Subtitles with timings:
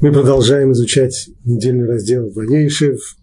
[0.00, 3.18] Мы продолжаем изучать недельный раздел Ваейшев.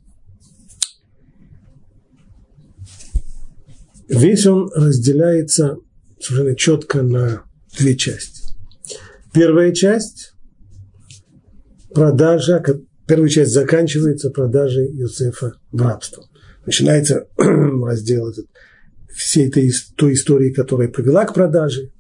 [4.08, 5.78] Весь он разделяется
[6.20, 7.46] совершенно четко на
[7.80, 8.44] две части.
[9.34, 10.34] Первая часть–
[11.96, 12.64] продажа,
[13.08, 16.26] первая часть заканчивается продажей Юсефа в рабство.
[16.68, 18.46] Начинается раздел этот,
[19.12, 21.92] всей этой, той истории, которая привела к продаже,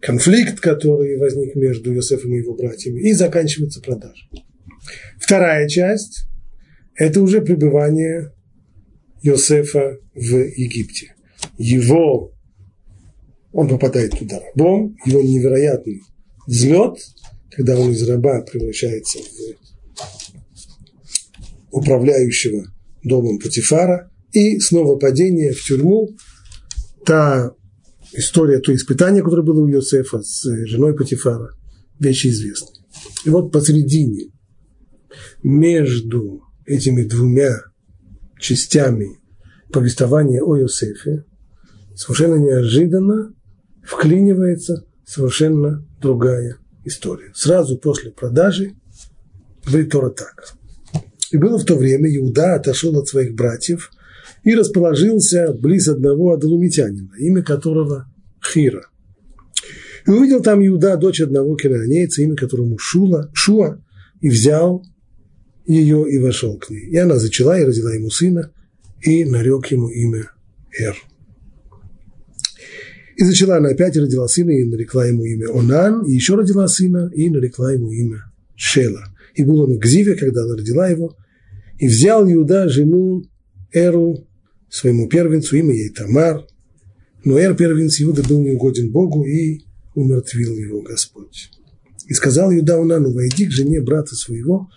[0.00, 4.28] конфликт, который возник между Иосифом и его братьями, и заканчивается продажа.
[5.18, 6.24] Вторая часть–
[6.94, 8.32] это уже пребывание
[9.22, 11.14] Иосифа в Египте.
[11.56, 12.32] Его,
[13.52, 16.02] он попадает туда рабом, его невероятный
[16.46, 16.98] взлет,
[17.50, 19.58] когда он из раба превращается в
[21.70, 22.64] управляющего
[23.02, 26.10] домом Патифара, и снова падение в тюрьму,
[27.04, 27.52] та
[28.12, 31.54] история, то испытание, которое было у Иосифа с женой Патифара,
[31.98, 32.74] вещи известны.
[33.24, 34.30] И вот посередине,
[35.42, 37.56] между этими двумя
[38.40, 39.18] частями
[39.72, 41.24] повествования о Иосифе,
[41.94, 43.34] совершенно неожиданно
[43.84, 47.32] вклинивается совершенно другая история.
[47.34, 48.74] Сразу после продажи
[49.66, 50.54] говорит Тора так.
[51.30, 53.90] И было в то время, Иуда отошел от своих братьев
[54.48, 58.10] и расположился близ одного адалумитянина, имя которого
[58.42, 58.86] Хира.
[60.06, 63.78] И увидел там Иуда, дочь одного кинанейца, имя которому Шула, Шуа,
[64.22, 64.82] и взял
[65.66, 66.88] ее и вошел к ней.
[66.88, 68.50] И она зачала и родила ему сына,
[69.02, 70.30] и нарек ему имя
[70.78, 70.96] Эр.
[73.18, 76.66] И зачала она опять и родила сына, и нарекла ему имя Онан, и еще родила
[76.68, 79.04] сына, и нарекла ему имя Шела.
[79.34, 81.14] И был он в Гзиве, когда она родила его,
[81.78, 83.24] и взял Иуда жену
[83.74, 84.27] Эру,
[84.70, 86.46] своему первенцу, имя ей Тамар,
[87.24, 89.62] но Эр, первенец Иуда, был неугоден Богу и
[89.94, 91.50] умертвил его Господь.
[92.06, 94.70] И сказал Иуда Унану, войди к жене брата своего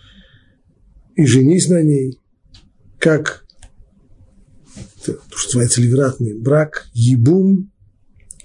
[1.16, 2.18] и женись на ней,
[2.98, 3.44] как
[5.04, 7.70] то, что называется ливератный брак, ебум,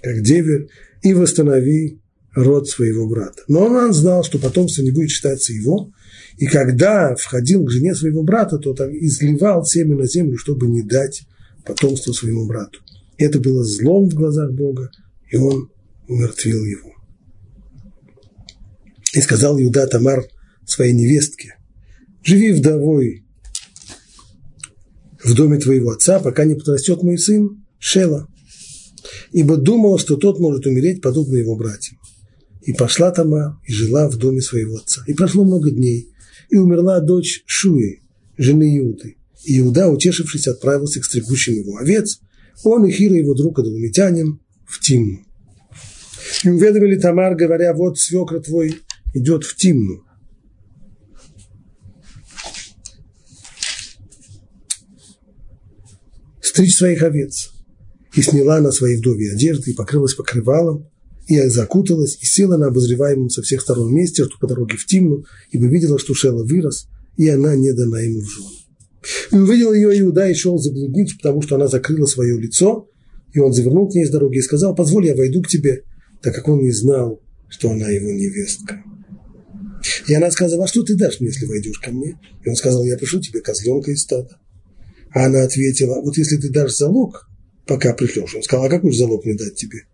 [0.02, 0.68] как девер,
[1.02, 2.00] и восстанови
[2.34, 3.42] род своего брата.
[3.48, 5.92] Но он знал, что потомство не будет считаться его,
[6.36, 10.82] и когда входил к жене своего брата, то так изливал семя на землю, чтобы не
[10.82, 11.26] дать
[11.68, 12.80] потомство своему брату.
[13.18, 14.90] Это было злом в глазах Бога,
[15.30, 15.70] и он
[16.08, 16.94] умертвил его.
[19.12, 20.24] И сказал Иуда Тамар
[20.64, 21.56] своей невестке,
[22.22, 23.24] живи вдовой
[25.22, 28.28] в доме твоего отца, пока не подрастет мой сын Шела,
[29.32, 31.98] ибо думала, что тот может умереть, подобно его братьям.
[32.62, 35.02] И пошла Тамар и жила в доме своего отца.
[35.06, 36.12] И прошло много дней,
[36.50, 38.02] и умерла дочь Шуи,
[38.36, 39.17] жены Иуды.
[39.44, 42.20] Иуда, утешившись, отправился к стригущим его овец,
[42.64, 45.20] он и Хира, его друг, адалумитянин, в Тимну.
[46.44, 48.76] И уведомили Тамар, говоря, вот свекра твой
[49.14, 50.04] идет в Тимну.
[56.40, 57.50] Стричь своих овец.
[58.14, 60.90] И сняла на своей вдове одежды, и покрылась покрывалом,
[61.28, 65.24] и закуталась, и села на обозреваемом со всех сторон месте, что по дороге в Тимну,
[65.50, 68.67] ибо видела, что Шела вырос, и она не дана ему в жены.
[69.30, 72.88] Увидел ее Иуда и шел за блудницу, потому что она закрыла свое лицо,
[73.32, 75.84] и он завернул к ней с дороги и сказал, позволь, я войду к тебе,
[76.22, 78.82] так как он не знал, что она его невестка.
[80.08, 82.18] И она сказала, а что ты дашь мне, если войдешь ко мне?
[82.44, 84.40] И он сказал, я пришлю тебе козленка из стада.
[85.10, 87.28] А она ответила, вот если ты дашь залог,
[87.66, 88.34] пока пришлешь.
[88.34, 89.84] Он сказал, а какой же залог мне дать тебе?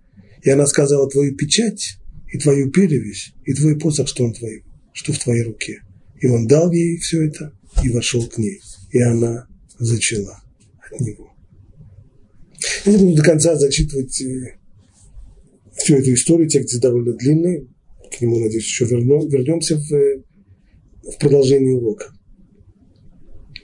[0.43, 1.99] И она сказала, твою печать
[2.33, 5.81] и твою перевесь, и твой посох, что, он твой, что в твоей руке.
[6.21, 8.61] И он дал ей все это и вошел к ней
[8.95, 10.41] и она зачала
[10.81, 11.33] от него.
[12.85, 14.57] Я не буду до конца зачитывать э,
[15.77, 17.69] всю эту историю, текст довольно длинный,
[18.13, 20.23] к нему, надеюсь, еще вернем, вернемся в, э,
[21.03, 22.13] в продолжении урока.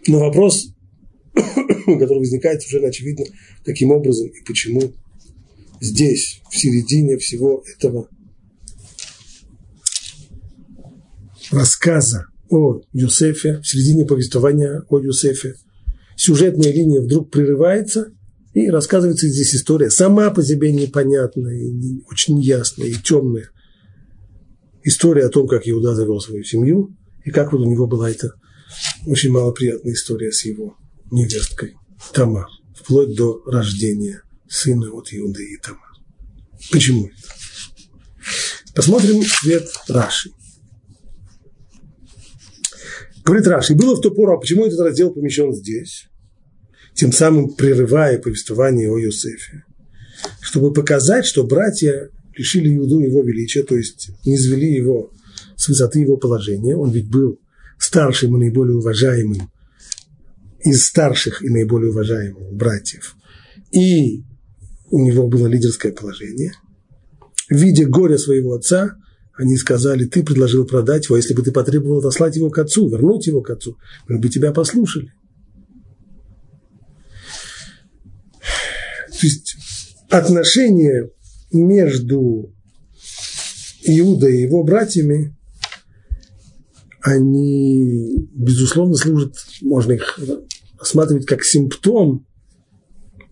[0.08, 0.74] Но вопрос,
[1.32, 3.24] который возникает совершенно очевидно,
[3.64, 4.92] каким образом и почему
[5.80, 8.08] здесь, в середине всего этого
[11.52, 15.54] рассказа о Юсефе, в середине повествования о Юсефе,
[16.16, 18.12] сюжетная линия вдруг прерывается,
[18.52, 21.56] и рассказывается здесь история, сама по себе непонятная,
[22.10, 23.50] очень неясная и темная.
[24.82, 28.32] История о том, как Иуда завел свою семью, и как вот у него была эта
[29.06, 30.76] очень малоприятная история с его
[31.10, 31.76] невесткой
[32.12, 35.90] Тамар, вплоть до рождения сына от Иуды и Тамар.
[36.72, 37.14] Почему это?
[38.74, 40.30] Посмотрим свет Раши.
[43.30, 46.08] Говорит Раши, было в ту пору, а почему этот раздел помещен здесь?
[46.94, 49.62] Тем самым прерывая повествование о Иосифе.
[50.40, 55.12] Чтобы показать, что братья лишили Иуду его величия, то есть не звели его
[55.54, 57.38] с высоты его положения, он ведь был
[57.78, 59.48] старшим и наиболее уважаемым
[60.64, 63.14] из старших и наиболее уважаемых братьев,
[63.70, 64.24] и
[64.90, 66.54] у него было лидерское положение,
[67.48, 68.96] видя горе своего отца,
[69.40, 73.26] они сказали, ты предложил продать его, если бы ты потребовал отослать его к отцу, вернуть
[73.26, 75.14] его к отцу, мы бы тебя послушали.
[79.08, 79.56] То есть
[80.10, 81.08] отношения
[81.54, 82.54] между
[83.82, 85.34] Иудой и его братьями,
[87.00, 90.20] они, безусловно, служат, можно их
[90.78, 92.26] рассматривать как симптом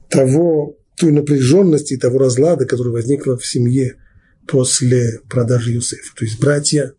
[0.09, 3.97] того, той напряженности и того разлада, который возникла в семье
[4.49, 6.15] после продажи Юсефа.
[6.17, 6.95] То есть братья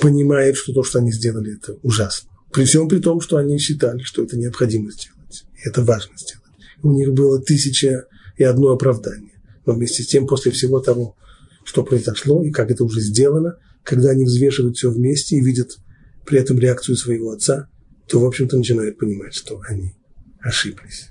[0.00, 2.30] понимают, что то, что они сделали, это ужасно.
[2.52, 5.44] При всем при том, что они считали, что это необходимо сделать.
[5.56, 6.44] И это важно сделать.
[6.82, 8.06] У них было тысяча
[8.36, 9.32] и одно оправдание.
[9.64, 11.16] Но вместе с тем, после всего того,
[11.64, 15.78] что произошло и как это уже сделано, когда они взвешивают все вместе и видят
[16.24, 17.68] при этом реакцию своего отца,
[18.08, 19.94] то, в общем-то, начинают понимать, что они
[20.40, 21.08] ошиблись.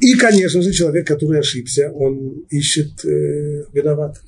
[0.00, 4.24] И, конечно же, человек, который ошибся, он ищет э, виноватых.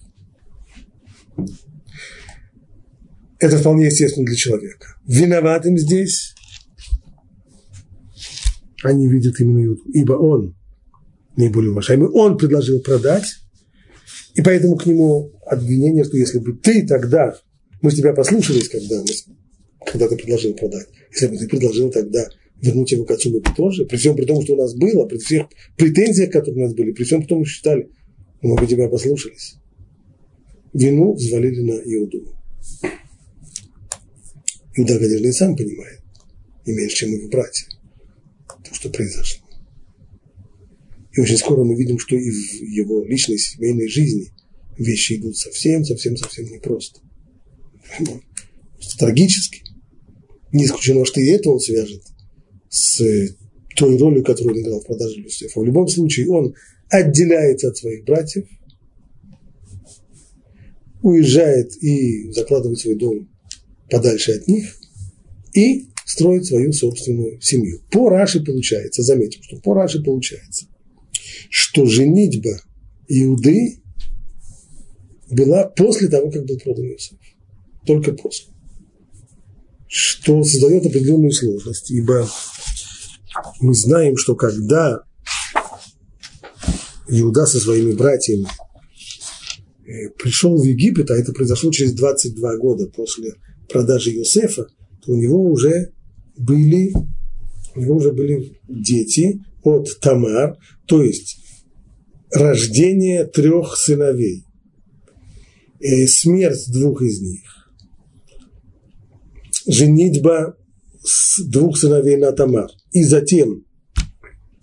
[3.39, 4.97] Это вполне естественно для человека.
[5.07, 6.35] Виноватым здесь
[8.83, 10.57] они видят именно Иуду, ибо он
[11.37, 13.27] наиболее уважаемый, он предложил продать,
[14.35, 17.37] и поэтому к нему обвинение, что если бы ты тогда,
[17.81, 19.07] мы с тебя послушались, когда, мы,
[19.87, 22.29] когда ты предложил продать, если бы ты предложил тогда
[22.61, 25.19] вернуть его к отцу, мы тоже, при всем при том, что у нас было, при
[25.19, 25.47] всех
[25.77, 27.91] претензиях, которые у нас были, при всем при том, что считали,
[28.43, 29.57] бы тебя послушались.
[30.73, 32.35] Вину взвалили на Иуду.
[34.77, 36.01] Иуда, конечно, и сам понимает,
[36.65, 37.67] и меньше, чем его братья,
[38.47, 39.45] то, что произошло.
[41.13, 44.31] И очень скоро мы видим, что и в его личной семейной жизни
[44.77, 47.01] вещи идут совсем, совсем, совсем непросто.
[47.99, 49.63] Просто трагически.
[50.53, 52.03] Не исключено, что и это он свяжет
[52.69, 53.03] с
[53.77, 55.63] той ролью, которую он играл в продаже Люцифера.
[55.63, 56.55] В любом случае он
[56.91, 58.47] отделяется от своих братьев,
[61.03, 63.29] уезжает и закладывает свой дом
[63.91, 64.77] подальше от них
[65.55, 67.81] и строит свою собственную семью.
[67.91, 70.67] По Раши получается, заметим, что по Раши получается,
[71.51, 72.61] что женитьба
[73.09, 73.81] Иуды
[75.31, 77.19] была после того, как был продан Иосиф.
[77.87, 78.53] Только после.
[79.89, 82.29] Что создает определенную сложность, ибо
[83.61, 85.03] мы знаем, что когда
[87.09, 88.47] Иуда со своими братьями
[89.87, 93.35] э, пришел в Египет, а это произошло через 22 года после
[93.69, 94.67] продажи Иосифа,
[95.05, 95.93] то у него уже
[96.37, 96.93] были,
[97.75, 101.39] у него уже были дети от Тамар, то есть
[102.31, 104.45] рождение трех сыновей,
[105.81, 107.58] и смерть двух из них,
[109.69, 110.57] женитьба
[111.05, 113.65] с двух сыновей на Тамар, и затем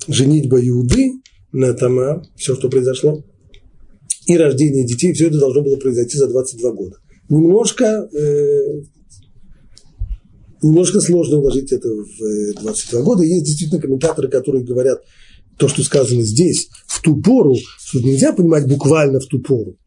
[0.08, 1.14] женитьба Иуды
[1.52, 3.24] на Тамар, все, что произошло,
[4.28, 6.98] и рождение детей, все это должно было произойти за 22 года.
[7.30, 8.82] Немножко, э,
[10.62, 13.24] немножко сложно уложить это в 22 года.
[13.24, 15.02] Есть действительно комментаторы, которые говорят,
[15.58, 19.78] то, что сказано здесь, в ту пору, что нельзя понимать буквально в ту пору.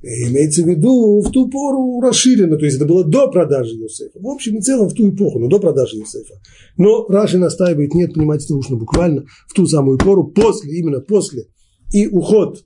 [0.00, 4.20] Имеется в виду в ту пору расширено, то есть это было до продажи Юсефа.
[4.20, 6.34] В общем и целом в ту эпоху, но до продажи Юсефа.
[6.76, 11.46] Но Раши настаивает, нет, понимать это нужно буквально в ту самую пору, после, именно после.
[11.92, 12.64] И уход,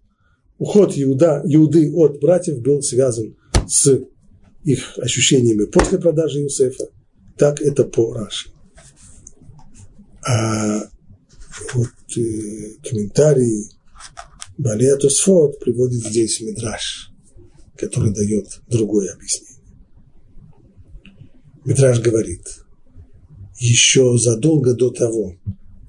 [0.59, 3.35] уход Иуда, Иуды от братьев был связан
[3.67, 4.01] с
[4.65, 6.85] их ощущениями после продажи Юсефа.
[7.39, 8.51] Так это по Раши.
[10.29, 10.81] А
[11.73, 13.71] вот э, комментарий
[14.59, 17.12] Балия приводит здесь Мидраш,
[17.83, 19.61] который дает другое объяснение.
[21.65, 22.43] Мидраш говорит,
[23.59, 25.35] еще задолго до того,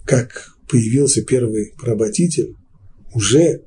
[0.06, 2.56] как появился первый поработитель,
[3.14, 3.64] уже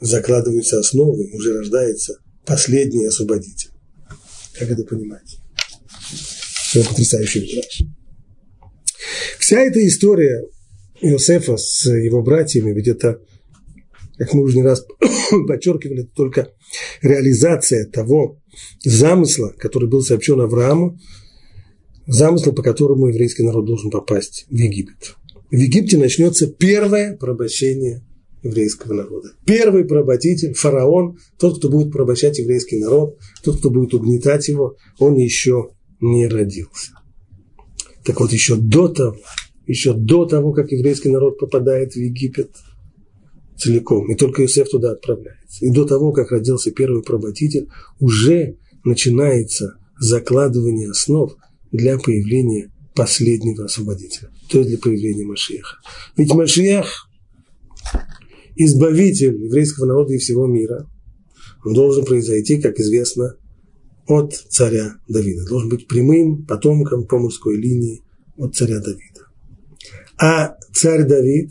[0.00, 3.70] закладываются основы, уже рождается последний освободитель.
[4.58, 5.38] Как это понимать?
[6.74, 7.82] Это потрясающий мидраж.
[9.38, 10.44] Вся эта история
[11.00, 13.20] Иосифа с его братьями, ведь это,
[14.18, 14.86] как мы уже не раз
[15.48, 16.52] подчеркивали, это только
[17.02, 18.40] реализация того
[18.84, 20.98] замысла, который был сообщен Аврааму,
[22.06, 25.16] замысла, по которому еврейский народ должен попасть в Египет.
[25.50, 28.02] В Египте начнется первое порабощение
[28.42, 29.30] еврейского народа.
[29.46, 35.16] Первый поработитель, фараон, тот, кто будет порабощать еврейский народ, тот, кто будет угнетать его, он
[35.16, 36.92] еще не родился.
[38.04, 39.16] Так вот, еще до того,
[39.66, 42.50] еще до того, как еврейский народ попадает в Египет
[43.56, 45.64] целиком, и только Иосиф туда отправляется.
[45.64, 47.68] И до того, как родился первый поработитель,
[48.00, 51.32] уже начинается закладывание основ
[51.72, 55.76] для появления последнего освободителя, то есть для появления Машеха.
[56.16, 57.08] Ведь Машех,
[58.56, 60.88] избавитель еврейского народа и всего мира,
[61.64, 63.36] он должен произойти, как известно,
[64.06, 65.46] от царя Давида.
[65.46, 68.02] Должен быть прямым потомком по мужской линии
[68.36, 69.26] от царя Давида.
[70.18, 71.50] А царь Давид,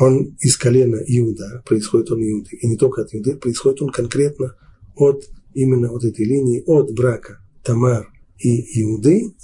[0.00, 2.56] он из колена Иуда, происходит он Иуды.
[2.56, 4.56] И не только от Иуды, происходит он конкретно
[4.96, 9.34] от именно от этой линии, от брака Тамар и Иуды,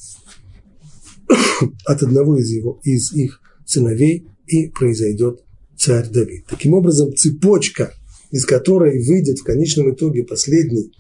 [1.85, 5.43] от одного из, его, из их сыновей и произойдет
[5.77, 6.47] царь Давид.
[6.49, 7.93] Таким образом, цепочка,
[8.31, 10.91] из которой выйдет в конечном итоге последний,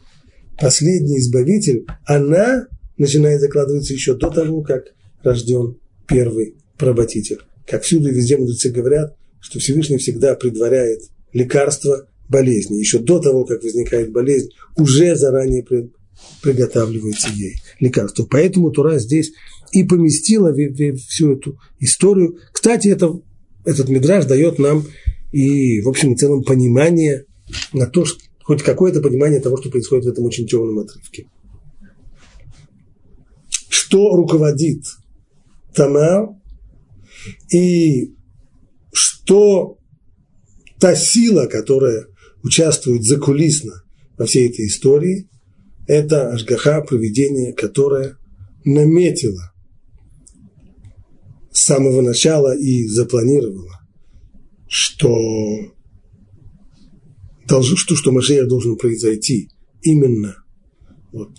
[0.60, 2.66] последний избавитель, она
[2.98, 4.84] начинает закладываться еще до того, как
[5.22, 7.38] рожден первый поработитель.
[7.66, 11.02] Как всюду и везде мудрецы говорят, что Всевышний всегда предваряет
[11.32, 12.78] лекарство болезни.
[12.78, 15.64] Еще до того, как возникает болезнь, уже заранее
[16.42, 18.26] приготавливается ей лекарство.
[18.28, 19.32] Поэтому Тура здесь
[19.72, 20.54] и поместила
[20.96, 22.38] всю эту историю.
[22.52, 23.20] Кстати, это,
[23.64, 24.84] этот мидраж дает нам
[25.32, 27.24] и, в общем и целом, понимание
[27.72, 31.26] на то, что, хоть какое-то понимание того, что происходит в этом очень темном отрывке.
[33.68, 34.84] Что руководит
[35.74, 36.30] Тамар
[37.52, 38.15] и
[38.96, 39.78] что
[40.78, 42.06] та сила, которая
[42.42, 43.82] участвует закулисно
[44.18, 45.28] во всей этой истории,
[45.86, 48.16] это Ашгаха, проведение, которое
[48.64, 49.52] наметило
[51.52, 53.80] с самого начала и запланировало,
[54.68, 55.16] что,
[57.46, 59.48] должен, что, что Машея должен произойти
[59.82, 60.36] именно
[61.12, 61.32] вот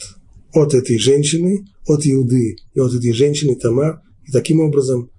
[0.53, 5.11] от этой женщины, от Иуды и от этой женщины Тамар, и таким образом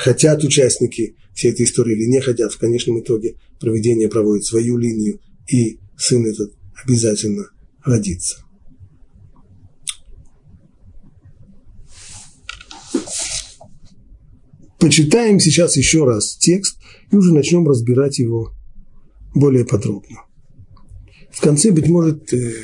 [0.00, 5.20] хотят участники всей этой истории или не хотят, в конечном итоге проведение проводит свою линию,
[5.46, 7.50] и сын этот обязательно
[7.84, 8.38] родится.
[14.78, 16.78] Почитаем сейчас еще раз текст
[17.12, 18.52] и уже начнем разбирать его
[19.34, 20.22] более подробно.
[21.30, 22.54] В конце, быть может, э,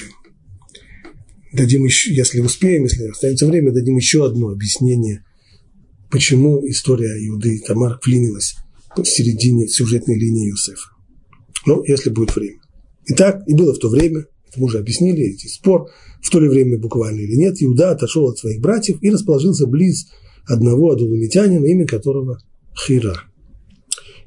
[1.52, 5.22] дадим еще, если успеем, если останется время, дадим еще одно объяснение,
[6.16, 8.56] почему история Иуды Тамар вклинилась
[8.96, 10.88] в середине сюжетной линии Иосифа.
[11.66, 12.58] Ну, если будет время.
[13.08, 15.90] Итак, и было в то время, это мы уже объяснили, эти спор,
[16.22, 20.06] в то ли время буквально или нет, Иуда отошел от своих братьев и расположился близ
[20.46, 22.38] одного адулумитянина, имя которого
[22.74, 23.24] Хира.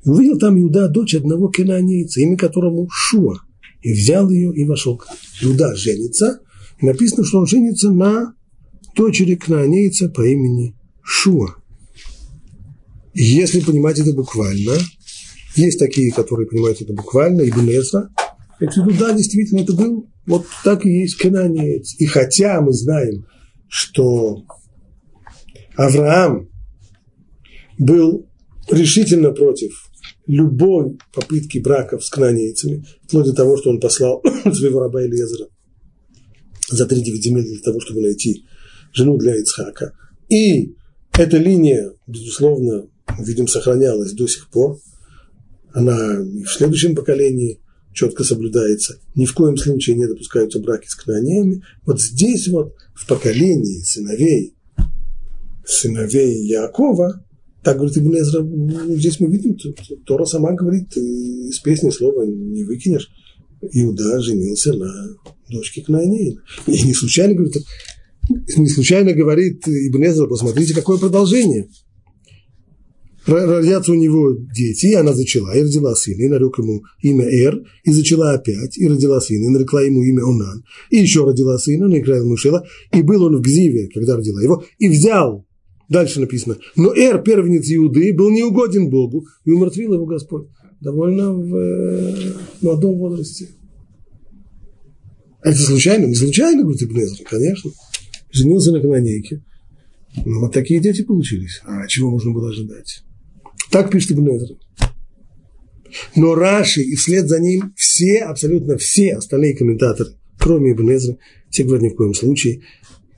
[0.06, 3.38] И увидел там Иуда дочь одного кенанейца, имя которому Шуа,
[3.82, 5.02] и взял ее и вошел.
[5.42, 6.42] Иуда женится,
[6.80, 8.36] и написано, что он женится на
[8.96, 11.56] дочери кнаанейца по имени Шуа.
[13.14, 14.74] Если понимать это буквально,
[15.56, 18.10] есть такие, которые понимают это буквально, и Эсра,
[18.60, 21.96] я говорю, да, действительно, это был, вот так и есть кананеец.
[21.98, 23.26] И хотя мы знаем,
[23.68, 24.44] что
[25.76, 26.50] Авраам
[27.78, 28.28] был
[28.70, 29.72] решительно против
[30.28, 34.22] любой попытки браков с кнанейцами, вплоть до того, что он послал
[34.54, 35.48] своего раба Элиезера
[36.70, 38.46] за три земель для того, чтобы найти
[38.94, 39.94] жену для Ицхака.
[40.30, 40.76] И
[41.14, 42.88] эта линия, безусловно,
[43.18, 44.80] видим, сохранялась до сих пор.
[45.74, 47.60] Она и в следующем поколении
[47.94, 49.00] четко соблюдается.
[49.16, 51.64] Ни в коем случае не допускаются браки с кнанеями.
[51.86, 54.56] Вот здесь вот, в поколении сыновей,
[55.66, 57.24] сыновей Якова,
[57.64, 59.58] так говорит Ибн Эзра, ну, здесь мы видим,
[60.06, 63.10] Тора сама говорит, из песни слова не выкинешь.
[63.74, 64.90] Иуда женился на
[65.50, 66.42] дочке Кнаанеина.
[66.68, 67.58] И не случайно говорит,
[68.30, 71.70] не случайно говорит Ибн Эзра, посмотрите, какое продолжение.
[73.26, 77.62] Родятся у него дети, и она зачала, и родила сына, и нарек ему имя Эр,
[77.84, 81.88] и зачала опять, и родила сына, и нарекла ему имя Онан, и еще родила сына,
[81.88, 85.46] нарекла ему Шила, и был он в Гзиве, когда родила его, и взял
[85.90, 90.48] Дальше написано, но Эр, первенец Иуды, был неугоден Богу, и умертвил его Господь.
[90.80, 93.50] Довольно в э, молодом возрасте.
[95.42, 96.06] Это случайно?
[96.06, 97.72] Не случайно, говорит Ибн конечно.
[98.32, 99.44] Женился на канонейке.
[100.26, 101.60] Ну, вот такие дети получились.
[101.66, 103.04] А чего можно было ожидать?
[103.72, 104.30] Так пишет Ибн
[106.16, 111.18] Но Раши и вслед за ним все, абсолютно все остальные комментаторы, кроме Ибн
[111.50, 112.62] все говорят ни в коем случае.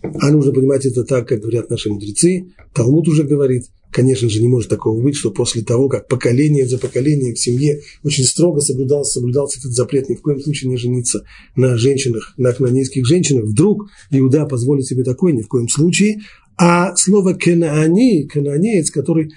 [0.02, 2.48] А нужно понимать это так, как говорят наши мудрецы.
[2.74, 6.80] Талмуд уже говорит, конечно же, не может такого быть, что после того, как поколение за
[6.80, 11.24] поколением в семье очень строго соблюдался, соблюдался этот запрет ни в коем случае не жениться
[11.56, 16.22] на женщинах, на кнанейских женщинах, вдруг Иуда позволит себе такое, ни в коем случае.
[16.58, 19.32] А слово «кенаани», «кенаанеец», который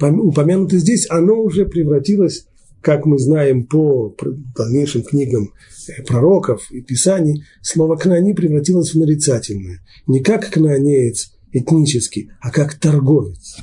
[0.00, 2.46] упомянуто здесь, оно уже превратилось
[2.80, 4.16] как мы знаем по
[4.56, 5.52] дальнейшим книгам
[5.88, 9.80] э, пророков и писаний, слово «кнани» превратилось в нарицательное.
[10.06, 13.58] Не как кнанеец этнический, а как торговец.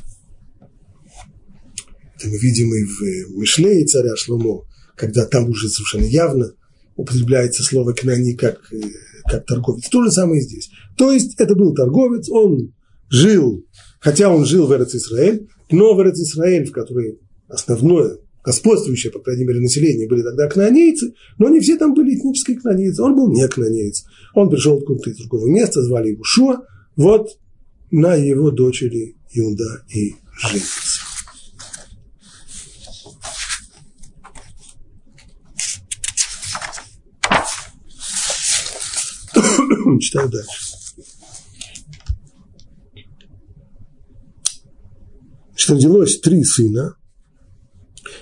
[2.15, 4.65] Это мы видим и в э, Мишлее царя Шломо,
[4.95, 6.51] когда там уже совершенно явно
[6.95, 8.81] употребляется слово «кнани» как, э,
[9.25, 9.87] как торговец.
[9.89, 10.69] То же самое и здесь.
[10.95, 12.73] То есть это был торговец, он
[13.09, 13.65] жил,
[13.99, 19.59] хотя он жил в Эрец-Исраэль, но в Эрец-Исраэль, в которой основное господствующее, по крайней мере,
[19.59, 24.05] население были тогда кнанейцы, но не все там были этнические кнанейцы, он был не кнанеец.
[24.35, 26.61] Он пришел откуда-то из другого места, звали его Шуа,
[26.95, 27.37] вот
[27.91, 31.01] на его дочери Иуда и женится.
[39.99, 40.66] Читаю дальше.
[45.57, 46.95] Что родилось три сына,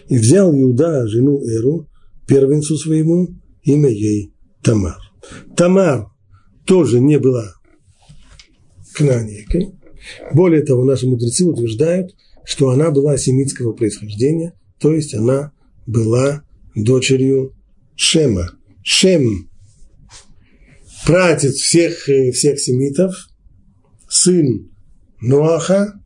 [0.07, 1.89] и взял Иуда жену Эру,
[2.27, 3.27] первенцу своему,
[3.61, 4.97] имя ей Тамар.
[5.57, 6.07] Тамар
[6.65, 7.53] тоже не была
[8.93, 9.75] кнанейкой.
[10.33, 12.15] Более того, наши мудрецы утверждают,
[12.45, 15.51] что она была семитского происхождения, то есть она
[15.85, 17.53] была дочерью
[17.95, 18.51] Шема.
[18.81, 19.49] Шем–
[21.05, 23.13] пратец всех, всех семитов,
[24.07, 24.71] сын
[25.21, 25.99] Ноаха,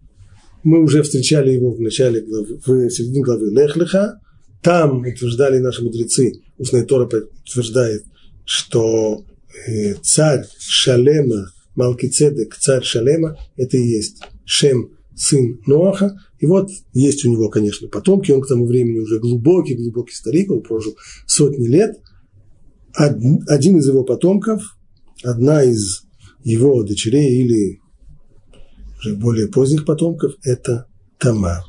[0.64, 4.20] мы уже встречали его в начале главы, в середине главы Лехлиха.
[4.62, 7.10] Там утверждали наши мудрецы, устная Тора
[7.46, 8.04] утверждает,
[8.44, 9.24] что
[9.68, 16.18] э, царь Шалема, Малкицедек, царь Шалема, это и есть Шем, сын Ноаха.
[16.40, 20.52] И вот есть у него, конечно, потомки, он к тому времени уже глубокий, глубокий старик,
[20.52, 21.98] он прожил сотни лет.
[22.94, 24.62] Один из его потомков,
[25.24, 26.04] одна из
[26.44, 27.80] его дочерей или
[29.00, 30.88] уже более поздних потомков, это
[31.18, 31.64] Тамар.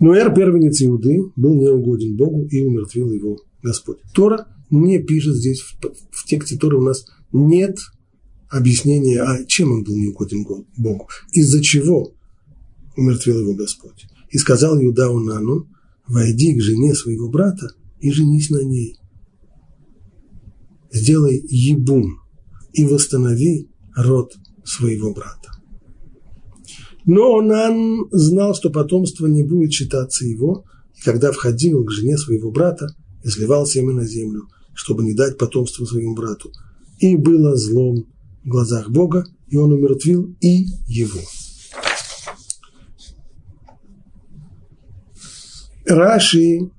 [0.00, 3.98] Но первенец Иуды, был неугоден Богу и умертвил его Господь.
[4.14, 5.74] Тора не пишет здесь, в,
[6.12, 7.78] в тексте Торы у нас нет
[8.48, 12.12] объяснения, а чем он был неугоден Богу, из-за чего
[12.96, 14.06] умертвил его Господь.
[14.30, 15.66] И сказал Иуда Унану,
[16.06, 17.68] войди к жене своего брата
[18.00, 18.96] и женись на ней.
[20.92, 22.20] Сделай ебум
[22.72, 24.34] и восстанови род
[24.64, 25.50] своего брата.
[27.04, 30.64] Но Онан знал, что потомство не будет считаться его,
[30.96, 32.86] и когда входил к жене своего брата,
[33.22, 36.52] изливал семя на землю, чтобы не дать потомство своему брату.
[36.98, 38.06] И было злом
[38.44, 41.20] в глазах Бога, и он умертвил и его.
[45.86, 46.70] Раши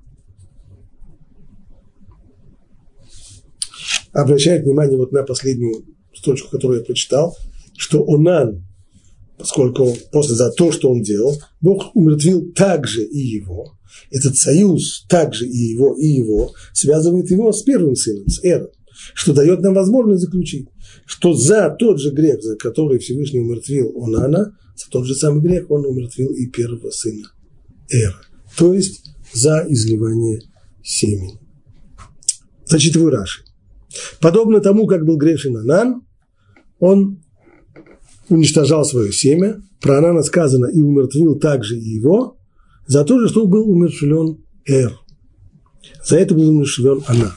[4.14, 7.36] обращает внимание вот на последнюю строчку, которую я прочитал,
[7.78, 8.66] что Онан,
[9.38, 13.74] поскольку после за то, что он делал, Бог умертвил также и его.
[14.12, 18.70] Этот союз также и его, и его связывает его с первым сыном, с Эром,
[19.14, 20.68] что дает нам возможность заключить,
[21.06, 25.70] что за тот же грех, за который Всевышний умертвил Онана, за тот же самый грех
[25.72, 27.32] он умертвил и первого сына
[27.90, 28.22] Эра.
[28.58, 30.42] То есть за изливание
[30.84, 31.40] семени.
[32.66, 33.44] Зачитываю Раши.
[34.22, 36.02] Подобно тому, как был грешен Анан,
[36.80, 37.22] он
[38.30, 42.38] уничтожал свое семя, про Анана сказано, и умертвил также и его,
[42.88, 44.94] за то же, что был умершвлен Эр.
[46.06, 47.32] За это был умершвлен Анан.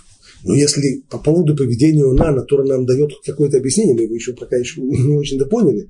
[0.45, 4.57] Но если по поводу поведения Анана Тора нам дает какое-то объяснение, мы его еще пока
[4.57, 5.89] еще не очень-то поняли,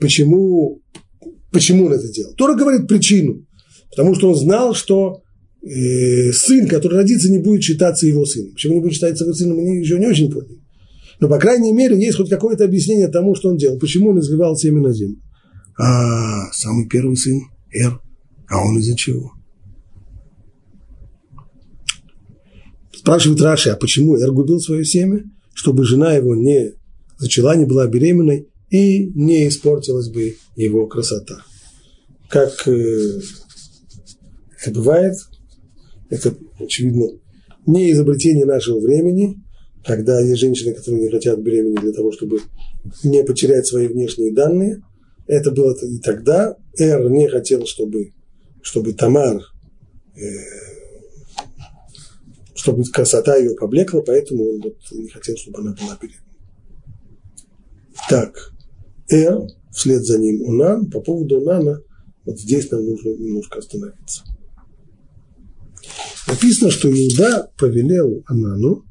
[0.00, 0.80] почему,
[1.50, 2.34] почему он это делал.
[2.34, 3.44] Тора говорит причину,
[3.90, 5.22] потому что он знал, что
[5.62, 8.52] э, сын, который родится, не будет считаться его сыном.
[8.52, 10.60] Почему не будет считаться его сыном, мы еще не очень поняли.
[11.20, 13.78] Но, по крайней мере, есть хоть какое-то объяснение тому, что он делал.
[13.78, 15.22] Почему он изливал семя на землю?
[15.78, 17.40] А самый первый сын,
[17.72, 18.00] Эр,
[18.48, 19.32] а он из-за чего?
[22.92, 25.22] Спрашивает Раши, а почему Эр губил свое семя?
[25.54, 26.72] Чтобы жена его не
[27.18, 31.44] зачала, не была беременной и не испортилась бы его красота.
[32.28, 33.20] Как э,
[34.64, 35.14] это бывает,
[36.12, 37.06] это, очевидно,
[37.66, 39.42] не изобретение нашего времени,
[39.82, 42.40] когда есть женщины, которые не хотят беременеть для того, чтобы
[43.02, 44.82] не потерять свои внешние данные.
[45.26, 46.54] Это было и тогда.
[46.76, 48.12] Эр не хотел, чтобы,
[48.60, 49.40] чтобы Тамар,
[50.14, 50.20] э,
[52.54, 56.20] чтобы красота ее поблекла, поэтому он вот не хотел, чтобы она была беременна.
[58.10, 58.52] Так,
[59.08, 61.82] Эр, вслед за ним Унан, по поводу Унана,
[62.26, 64.24] вот здесь нам нужно немножко остановиться
[66.32, 68.86] Написано, что Иуда повелел Анану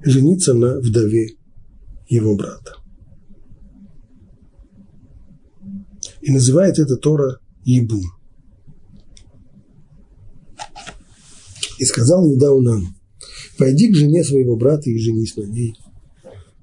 [0.00, 1.30] жениться на вдове
[2.08, 2.76] его брата.
[6.20, 8.04] И называет это Тора Ебун.
[11.80, 12.94] И сказал Иуда Унану,
[13.58, 15.74] пойди к жене своего брата и женись на ней,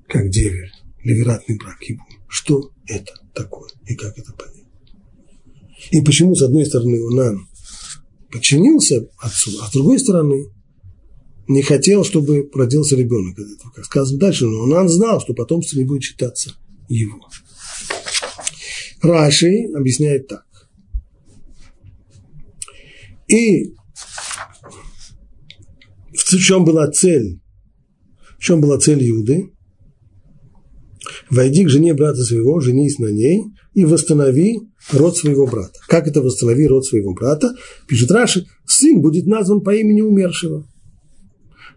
[0.08, 0.71] как деверь,
[1.04, 2.06] ливератный брак Ебун.
[2.30, 4.65] Что это такое и как это понять?
[5.91, 7.47] И почему, с одной стороны, Унан
[8.32, 10.52] подчинился отцу, а с другой стороны,
[11.48, 13.72] не хотел, чтобы родился ребенок от этого.
[13.72, 16.52] Как сказано дальше, но Унан знал, что потомство не будет считаться
[16.90, 17.30] его.
[19.02, 20.46] Раши объясняет так.
[23.28, 23.74] И
[26.12, 27.40] в чем была цель?
[28.38, 29.52] В чем была цель Иуды?
[31.30, 34.60] Войди к жене брата своего, женись на ней и восстанови
[34.91, 35.80] род своего брата.
[35.88, 37.54] Как это восстанови род своего брата?
[37.88, 40.67] Пишет Раши, сын будет назван по имени умершего.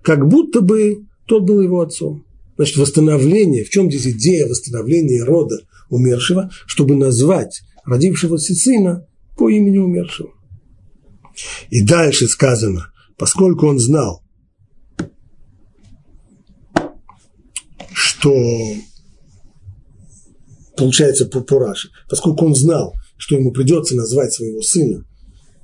[0.02, 2.24] Как будто бы тот был его отцом.
[2.56, 5.56] Значит, восстановление, в чем здесь идея восстановления рода
[5.88, 10.30] умершего, чтобы назвать родившегося сына по имени умершего.
[11.70, 14.22] И дальше сказано, поскольку он знал,
[17.92, 18.34] что
[20.76, 25.04] получается по, по Раши, поскольку он знал, что ему придется назвать своего сына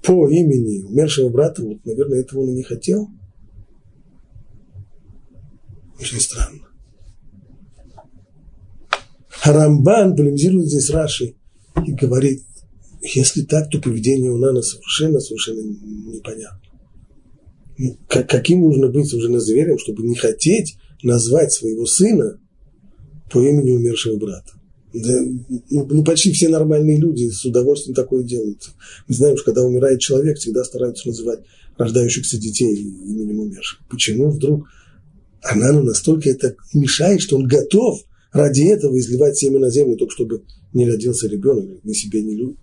[0.05, 3.09] по имени умершего брата, вот, наверное, этого он и не хотел.
[5.99, 6.69] Очень странно.
[9.42, 11.37] Рамбан полемизирует здесь Раши
[11.87, 12.42] и говорит,
[13.01, 16.61] если так, то поведение у Нана совершенно, совершенно непонятно.
[17.79, 22.38] Ну, как, каким нужно быть на зверем, чтобы не хотеть назвать своего сына
[23.33, 24.56] по имени умершего брата?
[25.02, 25.20] Да,
[25.70, 28.70] ну, ну, почти все нормальные люди с удовольствием такое делают.
[29.09, 31.40] Мы знаем, что когда умирает человек, всегда стараются называть
[31.76, 33.80] рождающихся детей именем умерших.
[33.90, 34.66] Почему вдруг
[35.42, 38.00] Анану настолько это мешает, что он готов
[38.32, 42.59] ради этого изливать семя на землю, только чтобы не родился ребенок, ни себе, ни любит?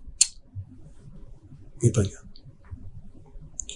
[1.81, 2.31] Непонятно.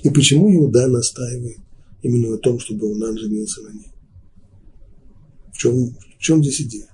[0.03, 1.57] И почему Иуда настаивает
[2.01, 3.91] именно на том, чтобы он женился на ней?
[5.53, 6.87] В чем, в чем здесь идея?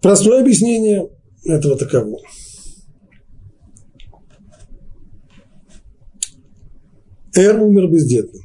[0.00, 1.08] Простое объяснение
[1.44, 2.20] этого таково.
[7.34, 8.42] Эр умер бездетным.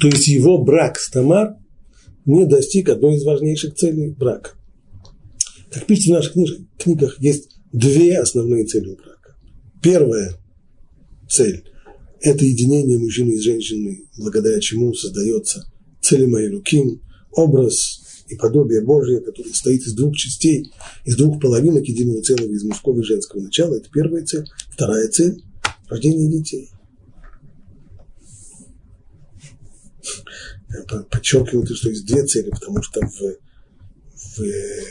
[0.00, 1.56] То есть его брак с Тамар
[2.24, 4.50] не достиг одной из важнейших целей брака.
[5.70, 6.32] Как пишется в наших
[6.78, 9.36] книгах, есть две основные цели у брака.
[9.82, 10.34] Первая
[11.28, 11.64] цель–
[12.20, 17.00] это единение мужчины и женщины, благодаря чему создается целый руки,
[17.32, 20.70] образ и подобие Божие, который состоит из двух частей,
[21.04, 23.76] из двух половинок единого целого, из мужского и женского начала.
[23.76, 24.44] Это первая цель.
[24.70, 25.42] Вторая цель–
[25.88, 26.70] рождение детей.
[31.10, 33.20] подчеркиваю, что есть две цели, потому что в,
[34.14, 34.44] в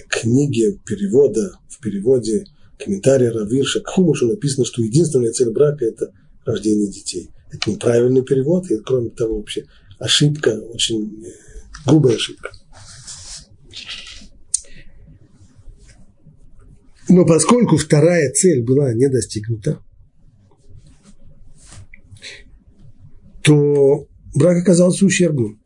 [0.10, 2.46] книге перевода, в переводе
[2.80, 6.12] комментария Равирша к Хумушу написано, что единственная цель брака– это
[6.48, 7.30] рождение детей.
[7.52, 9.66] Это неправильный перевод, и кроме того, вообще
[10.00, 11.30] ошибка, очень э,
[11.86, 12.52] грубая ошибка.
[17.10, 19.82] Но поскольку вторая цель была не достигнута,
[23.44, 25.62] то брак оказался ущербным.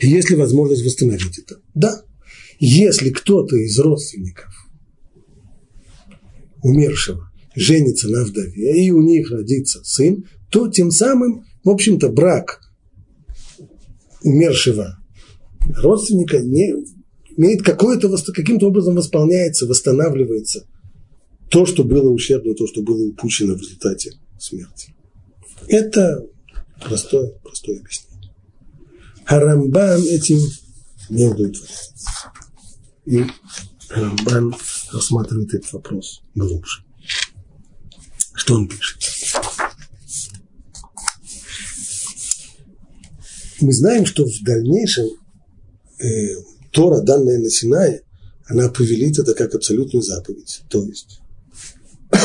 [0.00, 1.60] Есть ли возможность восстановить это?
[1.74, 2.02] Да.
[2.60, 4.52] Если кто-то из родственников
[6.62, 12.60] умершего женится на вдове, и у них родится сын, то тем самым, в общем-то, брак
[14.22, 14.98] умершего
[15.76, 16.74] родственника не,
[17.36, 20.66] имеет какое-то, каким-то образом восполняется, восстанавливается
[21.50, 24.94] то, что было ущербно, то, что было упущено в результате смерти.
[25.68, 26.24] Это
[26.82, 28.32] простое, простое объяснение.
[29.24, 30.38] Харамбан этим
[31.10, 32.30] не удовлетворяется.
[33.06, 33.24] И
[33.90, 34.54] Рамбан
[34.92, 36.82] рассматривает этот вопрос глубже.
[38.44, 38.98] Что он пишет?
[43.62, 45.06] Мы знаем, что в дальнейшем
[45.98, 46.04] э,
[46.70, 48.02] Тора, данная на Синае,
[48.44, 50.60] она повелит это как абсолютную заповедь.
[50.68, 51.20] То есть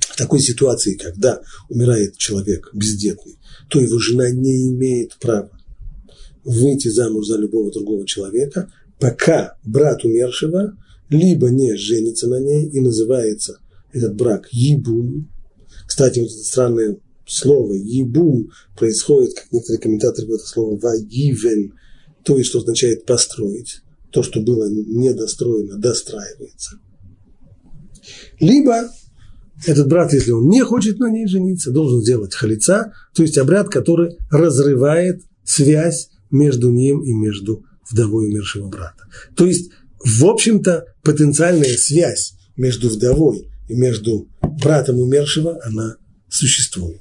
[0.00, 5.52] в такой ситуации, когда умирает человек бездетный, то его жена не имеет права
[6.42, 8.68] выйти замуж за любого другого человека,
[8.98, 10.76] пока брат умершего
[11.08, 13.60] либо не женится на ней и называется
[13.94, 15.30] этот брак ебум.
[15.86, 21.74] Кстати, вот это странное слово ебум происходит, как некоторые комментаторы говорят, слово вагивен,
[22.24, 23.80] то есть, что означает построить.
[24.10, 26.78] То, что было недостроено, достраивается.
[28.38, 28.90] Либо
[29.66, 33.68] этот брат, если он не хочет на ней жениться, должен сделать халица, то есть обряд,
[33.68, 39.04] который разрывает связь между ним и между вдовой умершего брата.
[39.36, 39.70] То есть,
[40.04, 45.96] в общем-то, потенциальная связь между вдовой и между братом умершего, она
[46.28, 47.00] существует.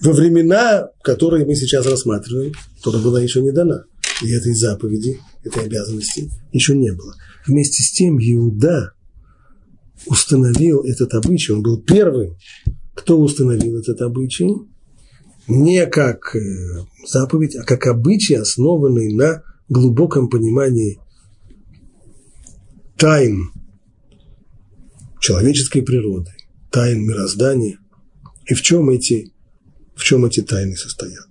[0.00, 3.84] Во времена, которые мы сейчас рассматриваем, Тора была еще не дана.
[4.22, 7.14] И этой заповеди, этой обязанности еще не было.
[7.46, 8.92] Вместе с тем Иуда
[10.06, 12.36] установил этот обычай, он был первым,
[12.94, 14.50] кто установил этот обычай,
[15.48, 21.00] не как э, заповедь, а как обычай, основанный на глубоком понимании
[22.96, 23.50] тайн
[25.22, 26.32] человеческой природы,
[26.70, 27.78] тайн мироздания.
[28.46, 29.32] И в чем эти,
[29.94, 31.28] в чем эти тайны состоят?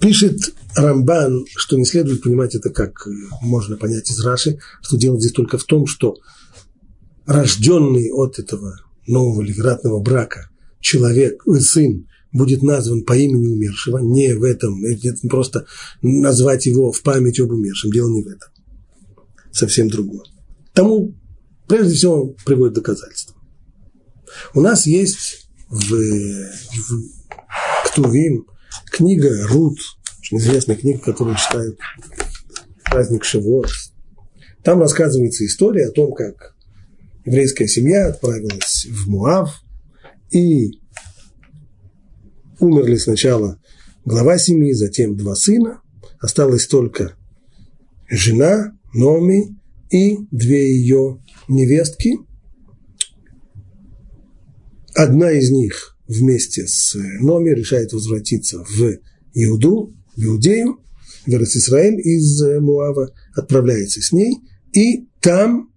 [0.00, 3.10] Пишет Рамбан, что не следует понимать это, как э,
[3.42, 6.16] можно понять из Раши, что дело здесь только в том, что
[7.26, 10.48] рожденный от этого нового или вероятного брака
[10.80, 15.66] человек, э, сын, будет назван по имени умершего, не в этом, это просто
[16.02, 18.48] назвать его в память об умершем, дело не в этом,
[19.52, 20.24] совсем другое.
[20.72, 21.14] Тому,
[21.66, 23.34] прежде всего, приводит доказательства.
[24.54, 27.02] У нас есть в, в
[27.86, 28.46] Ктувим
[28.90, 29.78] книга Рут,
[30.20, 31.78] очень известная книга, которую читают
[32.84, 33.68] праздник Шивот.
[34.62, 36.54] Там рассказывается история о том, как
[37.24, 39.62] еврейская семья отправилась в Муав,
[40.30, 40.80] и
[42.60, 43.60] умерли сначала
[44.04, 45.82] глава семьи, затем два сына,
[46.20, 47.16] осталась только
[48.08, 49.56] жена Номи
[49.90, 52.18] и две ее невестки.
[54.94, 58.98] Одна из них вместе с Номи решает возвратиться в
[59.34, 60.80] Иуду, в Иудею,
[61.26, 64.38] в Израиль из Муава, отправляется с ней,
[64.72, 65.70] и там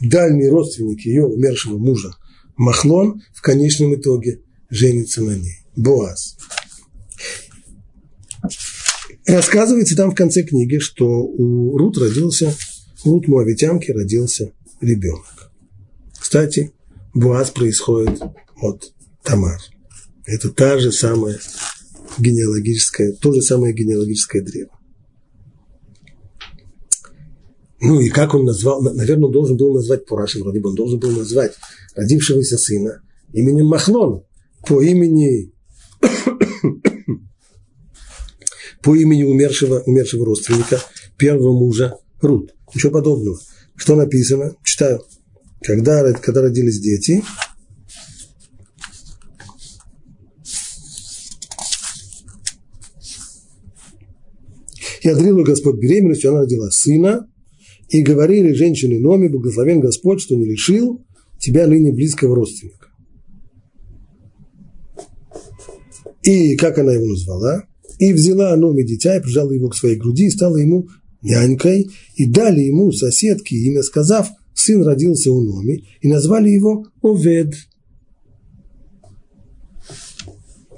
[0.00, 2.10] дальний родственник ее умершего мужа
[2.56, 5.58] Махлон в конечном итоге женится на ней.
[5.76, 6.36] Боаз.
[9.26, 12.54] Рассказывается там в конце книги, что у Рут родился,
[13.04, 15.52] у Рут Муавитянки родился ребенок.
[16.18, 16.72] Кстати,
[17.14, 18.22] Буаз происходит
[18.60, 19.60] от Тамар.
[20.24, 21.38] Это та же самая
[22.18, 24.78] генеалогическая, то же самое генеалогическое древо.
[27.80, 30.98] Ну и как он назвал, наверное, он должен был назвать Пураши, вроде бы он должен
[30.98, 31.54] был назвать
[31.94, 33.02] родившегося сына
[33.32, 34.24] именем Махлон,
[34.66, 35.52] по имени
[38.82, 40.80] по имени умершего, умершего родственника,
[41.16, 42.54] первого мужа Рут.
[42.74, 43.38] Ничего подобного.
[43.76, 44.54] Что написано?
[44.64, 45.04] Читаю.
[45.62, 47.22] Когда, когда родились дети,
[55.02, 57.28] и Господь беременностью, она родила сына,
[57.88, 61.04] и говорили женщины Номи, благословен Господь, что не лишил
[61.38, 62.87] тебя ныне близкого родственника.
[66.28, 67.64] И как она его назвала?
[67.98, 70.86] И взяла Номи дитя и прижала его к своей груди и стала ему
[71.22, 77.54] нянькой, и дали ему соседки имя, сказав, сын родился у Номи, и назвали его Овед.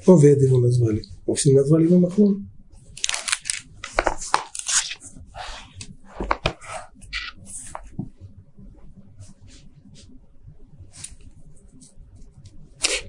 [0.07, 1.03] Овед его назвали.
[1.27, 2.47] Вовсе не назвали его Махлон.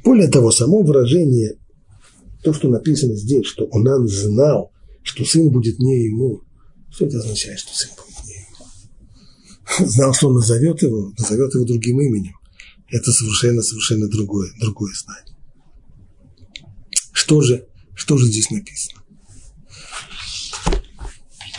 [0.03, 1.60] Более того, само выражение,
[2.43, 4.71] то, что написано здесь, что Онан знал,
[5.03, 6.41] что сын будет не ему,
[6.89, 9.87] что это означает, что сын будет не ему?
[9.91, 12.35] Знал, что он назовет его, назовет его другим именем.
[12.89, 15.37] Это совершенно-совершенно другое, другое знание.
[17.13, 19.01] Что же, что же здесь написано?